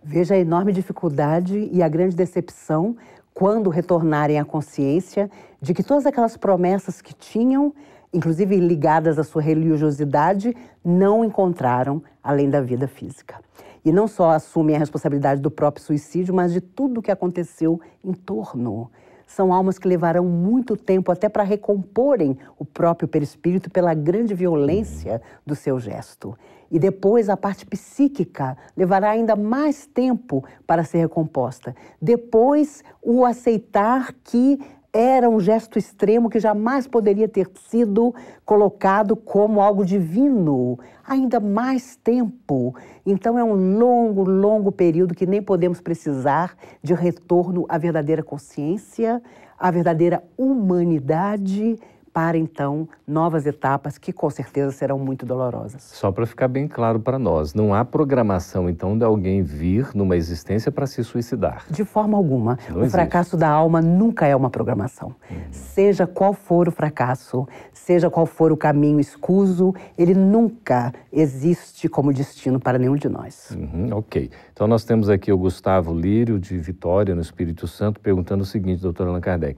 Veja 0.00 0.34
a 0.34 0.38
enorme 0.38 0.72
dificuldade 0.72 1.68
e 1.72 1.82
a 1.82 1.88
grande 1.88 2.14
decepção 2.14 2.96
quando 3.34 3.68
retornarem 3.68 4.38
à 4.38 4.44
consciência 4.44 5.28
de 5.60 5.74
que 5.74 5.82
todas 5.82 6.06
aquelas 6.06 6.36
promessas 6.36 7.02
que 7.02 7.12
tinham, 7.12 7.74
inclusive 8.12 8.56
ligadas 8.60 9.18
à 9.18 9.24
sua 9.24 9.42
religiosidade, 9.42 10.56
não 10.84 11.24
encontraram 11.24 12.00
além 12.22 12.48
da 12.48 12.60
vida 12.60 12.86
física. 12.86 13.40
E 13.84 13.90
não 13.90 14.06
só 14.06 14.30
assumem 14.30 14.76
a 14.76 14.78
responsabilidade 14.78 15.40
do 15.40 15.50
próprio 15.50 15.84
suicídio, 15.84 16.32
mas 16.32 16.52
de 16.52 16.60
tudo 16.60 17.00
o 17.00 17.02
que 17.02 17.10
aconteceu 17.10 17.80
em 18.04 18.12
torno. 18.12 18.88
São 19.28 19.52
almas 19.52 19.78
que 19.78 19.86
levarão 19.86 20.24
muito 20.24 20.74
tempo 20.74 21.12
até 21.12 21.28
para 21.28 21.42
recomporem 21.42 22.36
o 22.58 22.64
próprio 22.64 23.06
perispírito 23.06 23.70
pela 23.70 23.92
grande 23.92 24.34
violência 24.34 25.20
do 25.44 25.54
seu 25.54 25.78
gesto. 25.78 26.34
E 26.70 26.78
depois 26.78 27.28
a 27.28 27.36
parte 27.36 27.66
psíquica 27.66 28.56
levará 28.74 29.10
ainda 29.10 29.36
mais 29.36 29.86
tempo 29.86 30.42
para 30.66 30.82
ser 30.82 30.98
recomposta. 30.98 31.76
Depois, 32.00 32.82
o 33.02 33.24
aceitar 33.24 34.14
que 34.24 34.58
era 34.92 35.28
um 35.28 35.38
gesto 35.38 35.78
extremo 35.78 36.30
que 36.30 36.40
jamais 36.40 36.86
poderia 36.86 37.28
ter 37.28 37.50
sido 37.68 38.14
colocado 38.44 39.14
como 39.14 39.60
algo 39.60 39.84
divino, 39.84 40.78
ainda 41.06 41.38
mais 41.38 41.96
tempo. 41.96 42.74
Então 43.04 43.38
é 43.38 43.44
um 43.44 43.78
longo, 43.78 44.22
longo 44.24 44.72
período 44.72 45.14
que 45.14 45.26
nem 45.26 45.42
podemos 45.42 45.80
precisar 45.80 46.56
de 46.82 46.94
retorno 46.94 47.66
à 47.68 47.76
verdadeira 47.76 48.22
consciência, 48.22 49.22
à 49.58 49.70
verdadeira 49.70 50.22
humanidade 50.36 51.78
para 52.18 52.36
então 52.36 52.88
novas 53.06 53.46
etapas 53.46 53.96
que 53.96 54.12
com 54.12 54.28
certeza 54.28 54.72
serão 54.72 54.98
muito 54.98 55.24
dolorosas. 55.24 55.84
Só 55.84 56.10
para 56.10 56.26
ficar 56.26 56.48
bem 56.48 56.66
claro 56.66 56.98
para 56.98 57.16
nós, 57.16 57.54
não 57.54 57.72
há 57.72 57.84
programação 57.84 58.68
então 58.68 58.98
de 58.98 59.04
alguém 59.04 59.40
vir 59.40 59.90
numa 59.94 60.16
existência 60.16 60.72
para 60.72 60.84
se 60.84 61.04
suicidar. 61.04 61.64
De 61.70 61.84
forma 61.84 62.18
alguma. 62.18 62.58
Não 62.68 62.78
o 62.78 62.80
existe. 62.80 62.90
fracasso 62.90 63.36
da 63.36 63.48
alma 63.48 63.80
nunca 63.80 64.26
é 64.26 64.34
uma 64.34 64.50
programação. 64.50 65.14
Uhum. 65.30 65.36
Seja 65.52 66.08
qual 66.08 66.34
for 66.34 66.66
o 66.66 66.72
fracasso, 66.72 67.46
seja 67.72 68.10
qual 68.10 68.26
for 68.26 68.50
o 68.50 68.56
caminho 68.56 68.98
escuso, 68.98 69.72
ele 69.96 70.12
nunca 70.12 70.92
existe 71.12 71.88
como 71.88 72.12
destino 72.12 72.58
para 72.58 72.80
nenhum 72.80 72.96
de 72.96 73.08
nós. 73.08 73.56
Uhum, 73.56 73.90
ok. 73.92 74.28
Então 74.52 74.66
nós 74.66 74.84
temos 74.84 75.08
aqui 75.08 75.30
o 75.30 75.38
Gustavo 75.38 75.94
Lírio 75.94 76.36
de 76.40 76.58
Vitória, 76.58 77.14
no 77.14 77.20
Espírito 77.20 77.68
Santo, 77.68 78.00
perguntando 78.00 78.42
o 78.42 78.46
seguinte, 78.46 78.82
doutor 78.82 79.06
Allan 79.06 79.20
Kardec 79.20 79.56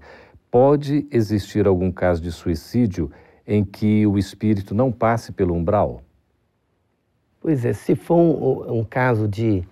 pode 0.51 1.07
existir 1.11 1.67
algum 1.67 1.93
caso 1.93 2.21
de 2.21 2.33
suicídio 2.33 3.11
em 3.47 3.65
que 3.65 4.07
o 4.07 4.19
espírito 4.19 4.75
não 4.75 4.91
passe 4.91 5.33
pelo 5.33 5.55
umbral? 5.55 6.03
Pois 7.41 7.65
é, 7.65 7.73
se 7.73 7.95
for 7.95 8.17
um, 8.17 8.81
um 8.81 8.85
caso 8.85 9.27
de 9.27 9.65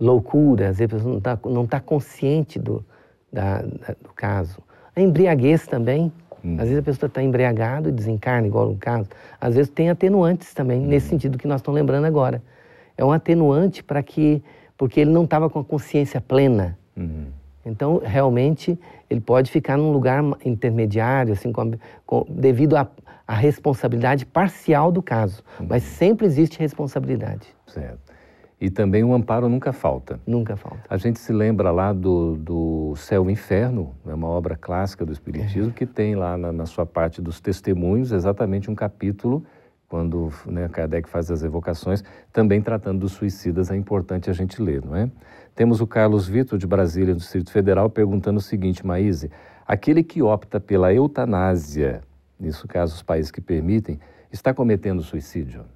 loucura, 0.00 0.70
às 0.70 0.78
vezes 0.78 1.04
não 1.04 1.18
está 1.18 1.38
não 1.44 1.66
tá 1.66 1.78
consciente 1.78 2.58
do, 2.58 2.84
da, 3.30 3.62
da, 3.62 3.94
do 4.02 4.12
caso. 4.14 4.62
A 4.96 5.00
embriaguez 5.00 5.66
também. 5.66 6.12
Hum. 6.42 6.54
Às 6.54 6.64
vezes 6.64 6.78
a 6.78 6.82
pessoa 6.82 7.08
está 7.08 7.22
embriagada 7.22 7.90
e 7.90 7.92
desencarna, 7.92 8.46
igual 8.46 8.70
no 8.70 8.76
caso. 8.76 9.08
Às 9.38 9.54
vezes 9.54 9.70
tem 9.70 9.90
atenuantes 9.90 10.54
também, 10.54 10.80
hum. 10.80 10.86
nesse 10.86 11.08
sentido 11.08 11.36
que 11.36 11.46
nós 11.46 11.60
estamos 11.60 11.78
lembrando 11.78 12.06
agora. 12.06 12.42
É 12.96 13.04
um 13.04 13.12
atenuante 13.12 13.82
para 13.82 14.02
que, 14.02 14.42
porque 14.76 15.00
ele 15.00 15.10
não 15.10 15.24
estava 15.24 15.50
com 15.50 15.58
a 15.58 15.64
consciência 15.64 16.20
plena. 16.20 16.78
Hum. 16.96 17.26
Então, 17.70 18.00
realmente, 18.02 18.78
ele 19.08 19.20
pode 19.20 19.50
ficar 19.50 19.76
num 19.76 19.92
lugar 19.92 20.22
intermediário, 20.44 21.32
assim, 21.32 21.52
com, 21.52 21.72
com, 22.04 22.26
devido 22.28 22.76
à 22.76 22.88
responsabilidade 23.28 24.26
parcial 24.26 24.90
do 24.90 25.02
caso. 25.02 25.42
Uhum. 25.58 25.66
Mas 25.68 25.82
sempre 25.82 26.26
existe 26.26 26.58
responsabilidade. 26.58 27.46
Certo. 27.66 28.10
E 28.60 28.68
também 28.68 29.02
o 29.02 29.14
amparo 29.14 29.48
nunca 29.48 29.72
falta. 29.72 30.20
Nunca 30.26 30.54
falta. 30.54 30.80
A 30.90 30.98
gente 30.98 31.18
se 31.18 31.32
lembra 31.32 31.70
lá 31.70 31.94
do, 31.94 32.36
do 32.36 32.94
Céu 32.94 33.30
e 33.30 33.32
Inferno, 33.32 33.94
é 34.06 34.12
uma 34.12 34.28
obra 34.28 34.54
clássica 34.54 35.06
do 35.06 35.12
Espiritismo, 35.12 35.70
é. 35.70 35.72
que 35.72 35.86
tem 35.86 36.14
lá 36.14 36.36
na, 36.36 36.52
na, 36.52 36.66
sua 36.66 36.84
parte 36.84 37.22
dos 37.22 37.40
testemunhos 37.40 38.12
exatamente 38.12 38.70
um 38.70 38.74
capítulo, 38.74 39.42
quando 39.88 40.30
né, 40.44 40.68
Kardec 40.68 41.08
faz 41.08 41.30
as 41.30 41.42
evocações, 41.42 42.04
também 42.32 42.60
tratando 42.60 43.00
dos 43.00 43.12
suicidas, 43.12 43.70
é 43.70 43.76
importante 43.76 44.28
a 44.28 44.32
gente 44.34 44.60
ler, 44.60 44.84
não 44.84 44.94
é? 44.94 45.10
Temos 45.60 45.82
o 45.82 45.86
Carlos 45.86 46.26
Vitor, 46.26 46.58
de 46.58 46.66
Brasília, 46.66 47.12
do 47.12 47.18
Distrito 47.18 47.52
Federal, 47.52 47.90
perguntando 47.90 48.38
o 48.38 48.42
seguinte, 48.42 48.86
Maíse, 48.86 49.30
aquele 49.66 50.02
que 50.02 50.22
opta 50.22 50.58
pela 50.58 50.90
eutanásia, 50.90 52.00
nisso 52.40 52.66
caso 52.66 52.94
os 52.94 53.02
países 53.02 53.30
que 53.30 53.42
permitem, 53.42 54.00
está 54.32 54.54
cometendo 54.54 55.02
suicídio? 55.02 55.66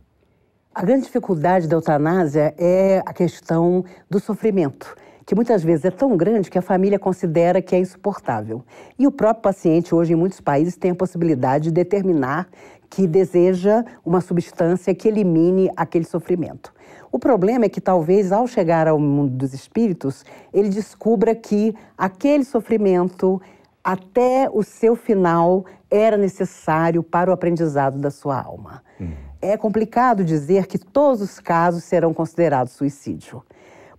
A 0.75 0.83
grande 0.83 1.03
dificuldade 1.03 1.69
da 1.69 1.77
eutanásia 1.77 2.55
é 2.57 3.03
a 3.05 3.13
questão 3.13 3.85
do 4.09 4.19
sofrimento, 4.19 4.97
que 5.27 5.35
muitas 5.35 5.63
vezes 5.63 5.85
é 5.85 5.91
tão 5.91 6.17
grande 6.17 6.51
que 6.51 6.57
a 6.57 6.63
família 6.63 6.99
considera 6.99 7.61
que 7.61 7.77
é 7.77 7.79
insuportável. 7.79 8.65
E 8.99 9.07
o 9.07 9.13
próprio 9.13 9.43
paciente, 9.43 9.95
hoje, 9.95 10.15
em 10.15 10.17
muitos 10.17 10.41
países, 10.41 10.79
tem 10.79 10.93
a 10.93 10.95
possibilidade 10.95 11.65
de 11.65 11.73
determinar 11.73 12.49
que 12.89 13.07
deseja 13.07 13.85
uma 14.03 14.23
substância 14.23 14.95
que 14.95 15.09
elimine 15.09 15.71
aquele 15.77 16.07
sofrimento. 16.07 16.73
O 17.15 17.19
problema 17.21 17.67
é 17.67 17.69
que 17.69 17.81
talvez 17.81 18.33
ao 18.33 18.45
chegar 18.45 18.89
ao 18.89 18.99
mundo 18.99 19.37
dos 19.37 19.55
espíritos, 19.55 20.25
ele 20.53 20.69
descubra 20.69 21.33
que 21.33 21.73
aquele 21.97 22.43
sofrimento 22.45 23.41
até 23.85 24.51
o 24.53 24.65
seu 24.65 24.97
final 24.97 25.65
era 25.89 26.17
necessário 26.17 27.05
para 27.05 27.31
o 27.31 27.33
aprendizado 27.33 28.01
da 28.01 28.11
sua 28.11 28.43
alma. 28.43 28.83
Hum. 29.01 29.13
É 29.41 29.57
complicado 29.57 30.25
dizer 30.25 30.67
que 30.67 30.77
todos 30.77 31.21
os 31.23 31.39
casos 31.39 31.85
serão 31.85 32.13
considerados 32.13 32.73
suicídio, 32.73 33.45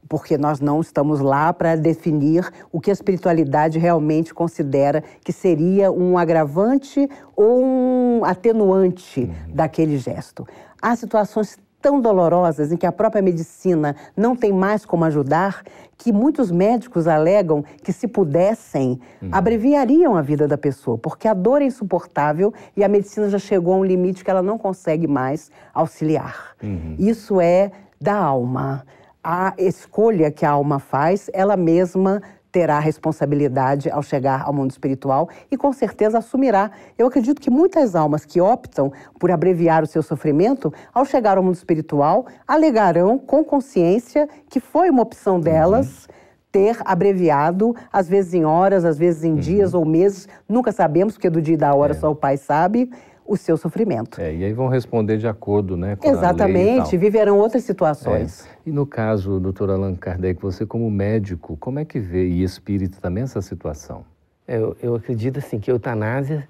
porque 0.09 0.37
nós 0.37 0.59
não 0.59 0.81
estamos 0.81 1.21
lá 1.21 1.53
para 1.53 1.77
definir 1.77 2.45
o 2.69 2.81
que 2.81 2.89
a 2.89 2.93
espiritualidade 2.93 3.79
realmente 3.79 4.33
considera 4.33 5.01
que 5.23 5.31
seria 5.31 5.89
um 5.89 6.17
agravante 6.17 7.09
ou 7.33 7.63
um 7.63 8.25
atenuante 8.25 9.21
hum. 9.21 9.53
daquele 9.53 9.97
gesto. 9.97 10.45
Há 10.81 10.97
situações 10.97 11.57
tão 11.85 12.01
dolorosas 12.01 12.71
em 12.71 12.77
que 12.77 12.87
a 12.87 12.91
própria 12.91 13.21
medicina 13.21 13.95
não 14.17 14.35
tem 14.35 14.51
mais 14.51 14.83
como 14.83 15.05
ajudar, 15.05 15.61
que 15.95 16.11
muitos 16.11 16.49
médicos 16.49 17.07
alegam 17.07 17.63
que, 17.83 17.93
se 17.93 18.07
pudessem, 18.07 18.99
uhum. 19.21 19.29
abreviariam 19.31 20.15
a 20.15 20.21
vida 20.23 20.47
da 20.47 20.57
pessoa, 20.57 20.97
porque 20.97 21.27
a 21.27 21.33
dor 21.35 21.61
é 21.61 21.65
insuportável 21.65 22.51
e 22.75 22.83
a 22.83 22.87
medicina 22.87 23.29
já 23.29 23.37
chegou 23.37 23.75
a 23.75 23.77
um 23.77 23.85
limite 23.85 24.23
que 24.23 24.31
ela 24.31 24.41
não 24.41 24.57
consegue 24.57 25.05
mais 25.05 25.51
auxiliar. 25.75 26.55
Uhum. 26.63 26.95
Isso 26.97 27.39
é 27.39 27.69
da 28.01 28.15
alma. 28.15 28.83
A 29.23 29.53
escolha 29.55 30.31
que 30.31 30.43
a 30.43 30.49
alma 30.49 30.79
faz, 30.79 31.29
ela 31.35 31.55
mesma 31.55 32.19
terá 32.55 32.79
responsabilidade 32.79 33.89
ao 33.91 34.01
chegar 34.01 34.43
ao 34.45 34.53
mundo 34.53 34.71
espiritual 34.71 35.27
e 35.51 35.57
com 35.57 35.73
certeza 35.73 36.19
assumirá. 36.19 36.71
Eu 36.97 37.07
acredito 37.07 37.41
que 37.41 37.49
muitas 37.49 37.95
almas 37.95 38.23
que 38.23 38.39
optam 38.39 38.93
por 39.19 39.29
abreviar 39.29 39.83
o 39.83 39.85
seu 39.85 40.01
sofrimento, 40.01 40.73
ao 40.93 41.03
chegar 41.03 41.35
ao 41.37 41.43
mundo 41.43 41.55
espiritual, 41.55 42.27
alegarão 42.47 43.19
com 43.19 43.43
consciência 43.43 44.29
que 44.49 44.61
foi 44.61 44.89
uma 44.89 45.03
opção 45.03 45.37
delas. 45.37 46.05
Uhum 46.05 46.15
ter 46.51 46.77
abreviado, 46.85 47.75
às 47.91 48.07
vezes 48.07 48.33
em 48.33 48.45
horas, 48.45 48.85
às 48.85 48.97
vezes 48.97 49.25
em 49.25 49.33
uhum. 49.33 49.39
dias 49.39 49.73
ou 49.73 49.83
meses, 49.83 50.25
nunca 50.47 50.71
sabemos, 50.71 51.15
porque 51.15 51.29
do 51.29 51.41
dia 51.41 51.55
e 51.55 51.57
da 51.57 51.75
hora 51.75 51.91
é. 51.91 51.95
só 51.97 52.09
o 52.09 52.15
pai 52.15 52.37
sabe, 52.37 52.89
o 53.25 53.35
seu 53.35 53.57
sofrimento. 53.57 54.21
É, 54.21 54.33
e 54.33 54.43
aí 54.43 54.53
vão 54.53 54.67
responder 54.67 55.17
de 55.17 55.27
acordo 55.27 55.75
né, 55.75 55.95
com 55.95 56.07
Exatamente, 56.07 56.95
viverão 56.95 57.39
outras 57.39 57.63
situações. 57.63 58.45
É. 58.45 58.69
E 58.69 58.71
no 58.71 58.85
caso, 58.85 59.39
doutor 59.39 59.71
Allan 59.71 59.95
Kardec, 59.95 60.39
você 60.39 60.65
como 60.65 60.89
médico, 60.91 61.57
como 61.57 61.79
é 61.79 61.85
que 61.85 61.99
vê, 61.99 62.27
e 62.27 62.43
espírito 62.43 63.01
também, 63.01 63.23
essa 63.23 63.41
situação? 63.41 64.05
É, 64.47 64.57
eu, 64.57 64.77
eu 64.81 64.95
acredito 64.95 65.39
assim, 65.39 65.59
que 65.59 65.71
eutanásia, 65.71 66.47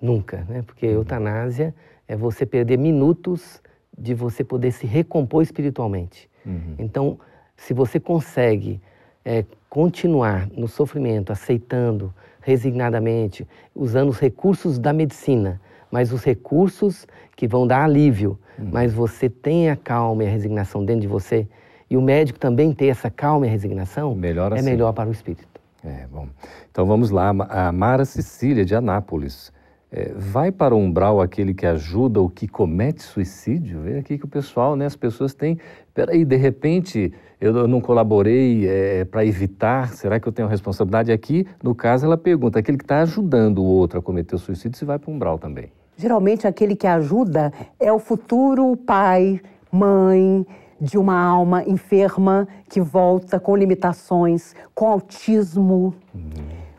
nunca, 0.00 0.46
né? 0.48 0.62
Porque 0.62 0.86
uhum. 0.86 0.94
eutanásia 0.94 1.74
é 2.08 2.16
você 2.16 2.46
perder 2.46 2.78
minutos 2.78 3.60
de 3.96 4.14
você 4.14 4.42
poder 4.42 4.72
se 4.72 4.86
recompor 4.86 5.42
espiritualmente. 5.42 6.30
Uhum. 6.44 6.74
Então, 6.78 7.18
se 7.56 7.74
você 7.74 7.98
consegue 7.98 8.80
é, 9.24 9.44
continuar 9.68 10.48
no 10.56 10.68
sofrimento, 10.68 11.32
aceitando 11.32 12.14
resignadamente, 12.40 13.46
usando 13.74 14.08
os 14.08 14.18
recursos 14.18 14.78
da 14.78 14.92
medicina, 14.92 15.60
mas 15.96 16.12
os 16.12 16.22
recursos 16.22 17.06
que 17.34 17.48
vão 17.48 17.66
dar 17.66 17.84
alívio, 17.84 18.38
uhum. 18.58 18.68
mas 18.70 18.92
você 18.92 19.30
tem 19.30 19.70
a 19.70 19.76
calma 19.76 20.24
e 20.24 20.26
a 20.26 20.30
resignação 20.30 20.84
dentro 20.84 21.00
de 21.00 21.06
você, 21.06 21.48
e 21.88 21.96
o 21.96 22.02
médico 22.02 22.38
também 22.38 22.70
ter 22.74 22.88
essa 22.88 23.08
calma 23.08 23.46
e 23.46 23.48
resignação, 23.48 24.14
melhor 24.14 24.52
assim. 24.52 24.60
é 24.60 24.70
melhor 24.70 24.92
para 24.92 25.08
o 25.08 25.12
espírito. 25.12 25.48
É, 25.82 26.06
bom. 26.12 26.28
Então 26.70 26.84
vamos 26.84 27.08
lá, 27.08 27.30
a 27.48 27.72
Mara 27.72 28.04
Cecília 28.04 28.62
de 28.62 28.74
Anápolis. 28.74 29.50
É, 29.90 30.12
vai 30.14 30.52
para 30.52 30.74
o 30.74 30.78
umbral 30.78 31.18
aquele 31.18 31.54
que 31.54 31.64
ajuda 31.64 32.20
o 32.20 32.28
que 32.28 32.46
comete 32.46 33.02
suicídio? 33.02 33.80
Vê 33.80 33.96
aqui 33.96 34.18
que 34.18 34.26
o 34.26 34.28
pessoal, 34.28 34.76
né, 34.76 34.84
as 34.84 34.96
pessoas 34.96 35.32
têm. 35.32 35.58
Peraí, 35.94 36.26
de 36.26 36.36
repente 36.36 37.10
eu 37.40 37.66
não 37.66 37.80
colaborei 37.80 38.68
é, 38.68 39.06
para 39.06 39.24
evitar, 39.24 39.94
será 39.94 40.20
que 40.20 40.28
eu 40.28 40.32
tenho 40.32 40.46
responsabilidade? 40.46 41.10
Aqui, 41.10 41.46
no 41.62 41.74
caso, 41.74 42.04
ela 42.04 42.18
pergunta: 42.18 42.58
aquele 42.58 42.76
que 42.76 42.84
está 42.84 43.00
ajudando 43.00 43.58
o 43.58 43.64
outro 43.64 43.98
a 43.98 44.02
cometer 44.02 44.34
o 44.34 44.38
suicídio, 44.38 44.78
se 44.78 44.84
vai 44.84 44.98
para 44.98 45.10
o 45.10 45.14
umbral 45.14 45.38
também? 45.38 45.70
Geralmente, 45.96 46.46
aquele 46.46 46.76
que 46.76 46.86
ajuda 46.86 47.52
é 47.80 47.92
o 47.92 47.98
futuro 47.98 48.76
pai, 48.76 49.40
mãe 49.72 50.46
de 50.80 50.98
uma 50.98 51.18
alma 51.18 51.64
enferma 51.66 52.46
que 52.68 52.80
volta 52.80 53.40
com 53.40 53.56
limitações, 53.56 54.54
com 54.74 54.86
autismo. 54.86 55.94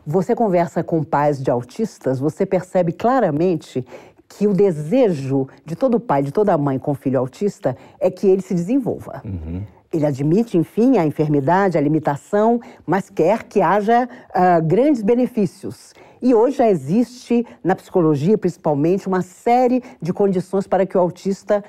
Você 0.06 0.34
conversa 0.34 0.82
com 0.82 1.02
pais 1.02 1.42
de 1.42 1.50
autistas, 1.50 2.18
você 2.18 2.46
percebe 2.46 2.92
claramente 2.92 3.84
que 4.28 4.46
o 4.46 4.54
desejo 4.54 5.48
de 5.64 5.74
todo 5.74 5.98
pai, 5.98 6.22
de 6.22 6.30
toda 6.30 6.56
mãe 6.56 6.78
com 6.78 6.94
filho 6.94 7.18
autista 7.18 7.76
é 7.98 8.10
que 8.10 8.26
ele 8.26 8.42
se 8.42 8.54
desenvolva. 8.54 9.22
Uhum. 9.24 9.62
Ele 9.92 10.04
admite, 10.04 10.58
enfim, 10.58 10.98
a 10.98 11.06
enfermidade, 11.06 11.78
a 11.78 11.80
limitação, 11.80 12.60
mas 12.86 13.08
quer 13.08 13.44
que 13.44 13.62
haja 13.62 14.06
uh, 14.06 14.62
grandes 14.66 15.02
benefícios. 15.02 15.94
E 16.20 16.34
hoje 16.34 16.58
já 16.58 16.68
existe, 16.68 17.46
na 17.62 17.74
psicologia 17.74 18.36
principalmente, 18.36 19.06
uma 19.06 19.22
série 19.22 19.82
de 20.00 20.12
condições 20.12 20.66
para 20.66 20.84
que 20.84 20.96
o 20.96 21.00
autista 21.00 21.64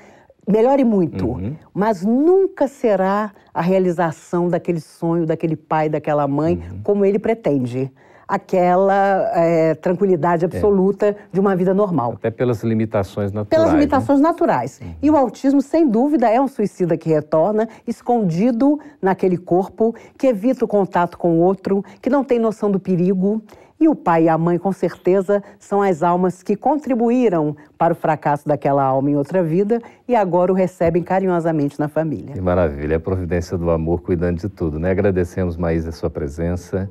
melhore 0.46 0.84
muito, 0.84 1.26
uhum. 1.26 1.54
mas 1.72 2.04
nunca 2.04 2.66
será 2.66 3.32
a 3.54 3.60
realização 3.60 4.48
daquele 4.48 4.80
sonho, 4.80 5.24
daquele 5.24 5.56
pai, 5.56 5.88
daquela 5.88 6.26
mãe, 6.26 6.56
uhum. 6.56 6.80
como 6.82 7.04
ele 7.04 7.18
pretende. 7.18 7.90
Aquela 8.32 9.28
é, 9.34 9.74
tranquilidade 9.74 10.44
absoluta 10.44 11.06
é. 11.06 11.16
de 11.32 11.40
uma 11.40 11.56
vida 11.56 11.74
normal. 11.74 12.12
Até 12.14 12.30
pelas 12.30 12.62
limitações 12.62 13.32
naturais. 13.32 13.48
Pelas 13.48 13.72
né? 13.72 13.78
limitações 13.78 14.20
né? 14.20 14.28
naturais. 14.28 14.80
Uhum. 14.80 14.94
E 15.02 15.10
o 15.10 15.16
autismo, 15.16 15.60
sem 15.60 15.88
dúvida, 15.88 16.28
é 16.28 16.40
um 16.40 16.46
suicida 16.46 16.96
que 16.96 17.08
retorna, 17.08 17.68
escondido 17.86 18.78
naquele 19.02 19.36
corpo, 19.36 19.94
que 20.16 20.28
evita 20.28 20.64
o 20.64 20.68
contato 20.68 21.18
com 21.18 21.38
o 21.38 21.40
outro, 21.40 21.84
que 22.00 22.08
não 22.08 22.22
tem 22.22 22.38
noção 22.38 22.70
do 22.70 22.78
perigo 22.78 23.42
e 23.80 23.88
o 23.88 23.94
pai 23.94 24.24
e 24.24 24.28
a 24.28 24.36
mãe, 24.36 24.58
com 24.58 24.70
certeza, 24.72 25.42
são 25.58 25.80
as 25.80 26.02
almas 26.02 26.42
que 26.42 26.54
contribuíram 26.54 27.56
para 27.78 27.94
o 27.94 27.96
fracasso 27.96 28.46
daquela 28.46 28.84
alma 28.84 29.10
em 29.10 29.16
outra 29.16 29.42
vida 29.42 29.80
e 30.06 30.14
agora 30.14 30.52
o 30.52 30.54
recebem 30.54 31.02
carinhosamente 31.02 31.80
na 31.80 31.88
família. 31.88 32.34
Que 32.34 32.40
maravilha, 32.42 32.92
é 32.92 32.96
a 32.96 33.00
providência 33.00 33.56
do 33.56 33.70
amor 33.70 34.02
cuidando 34.02 34.38
de 34.38 34.50
tudo, 34.50 34.78
né? 34.78 34.90
Agradecemos, 34.90 35.56
Maísa, 35.56 35.88
a 35.88 35.92
sua 35.92 36.10
presença. 36.10 36.90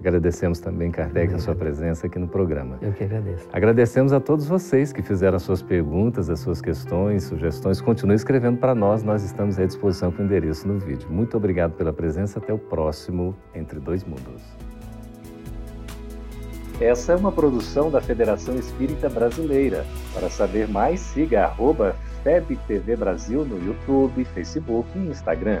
Agradecemos 0.00 0.58
também, 0.60 0.90
Kardec, 0.90 1.34
a 1.34 1.38
sua 1.38 1.54
presença 1.54 2.06
aqui 2.06 2.18
no 2.18 2.26
programa. 2.26 2.78
Eu 2.80 2.90
que 2.90 3.04
agradeço. 3.04 3.46
Agradecemos 3.52 4.14
a 4.14 4.18
todos 4.18 4.46
vocês 4.46 4.94
que 4.94 5.02
fizeram 5.02 5.36
as 5.36 5.42
suas 5.42 5.60
perguntas, 5.60 6.30
as 6.30 6.40
suas 6.40 6.62
questões, 6.62 7.24
sugestões. 7.24 7.82
Continue 7.82 8.16
escrevendo 8.16 8.56
para 8.56 8.74
nós, 8.74 9.02
nós 9.02 9.22
estamos 9.22 9.58
à 9.58 9.66
disposição 9.66 10.10
com 10.10 10.22
o 10.22 10.24
endereço 10.24 10.66
no 10.66 10.78
vídeo. 10.78 11.06
Muito 11.10 11.36
obrigado 11.36 11.72
pela 11.72 11.92
presença. 11.92 12.38
Até 12.38 12.50
o 12.50 12.58
próximo 12.58 13.36
Entre 13.54 13.78
Dois 13.78 14.02
Mundos. 14.02 14.42
Essa 16.80 17.12
é 17.12 17.16
uma 17.16 17.30
produção 17.30 17.90
da 17.90 18.00
Federação 18.00 18.56
Espírita 18.56 19.10
Brasileira. 19.10 19.84
Para 20.14 20.30
saber 20.30 20.66
mais, 20.66 20.98
siga 21.00 21.44
arroba 21.44 21.94
FebTV 22.22 22.96
Brasil 22.96 23.44
no 23.44 23.62
YouTube, 23.62 24.24
Facebook 24.24 24.88
e 24.96 25.08
Instagram. 25.08 25.60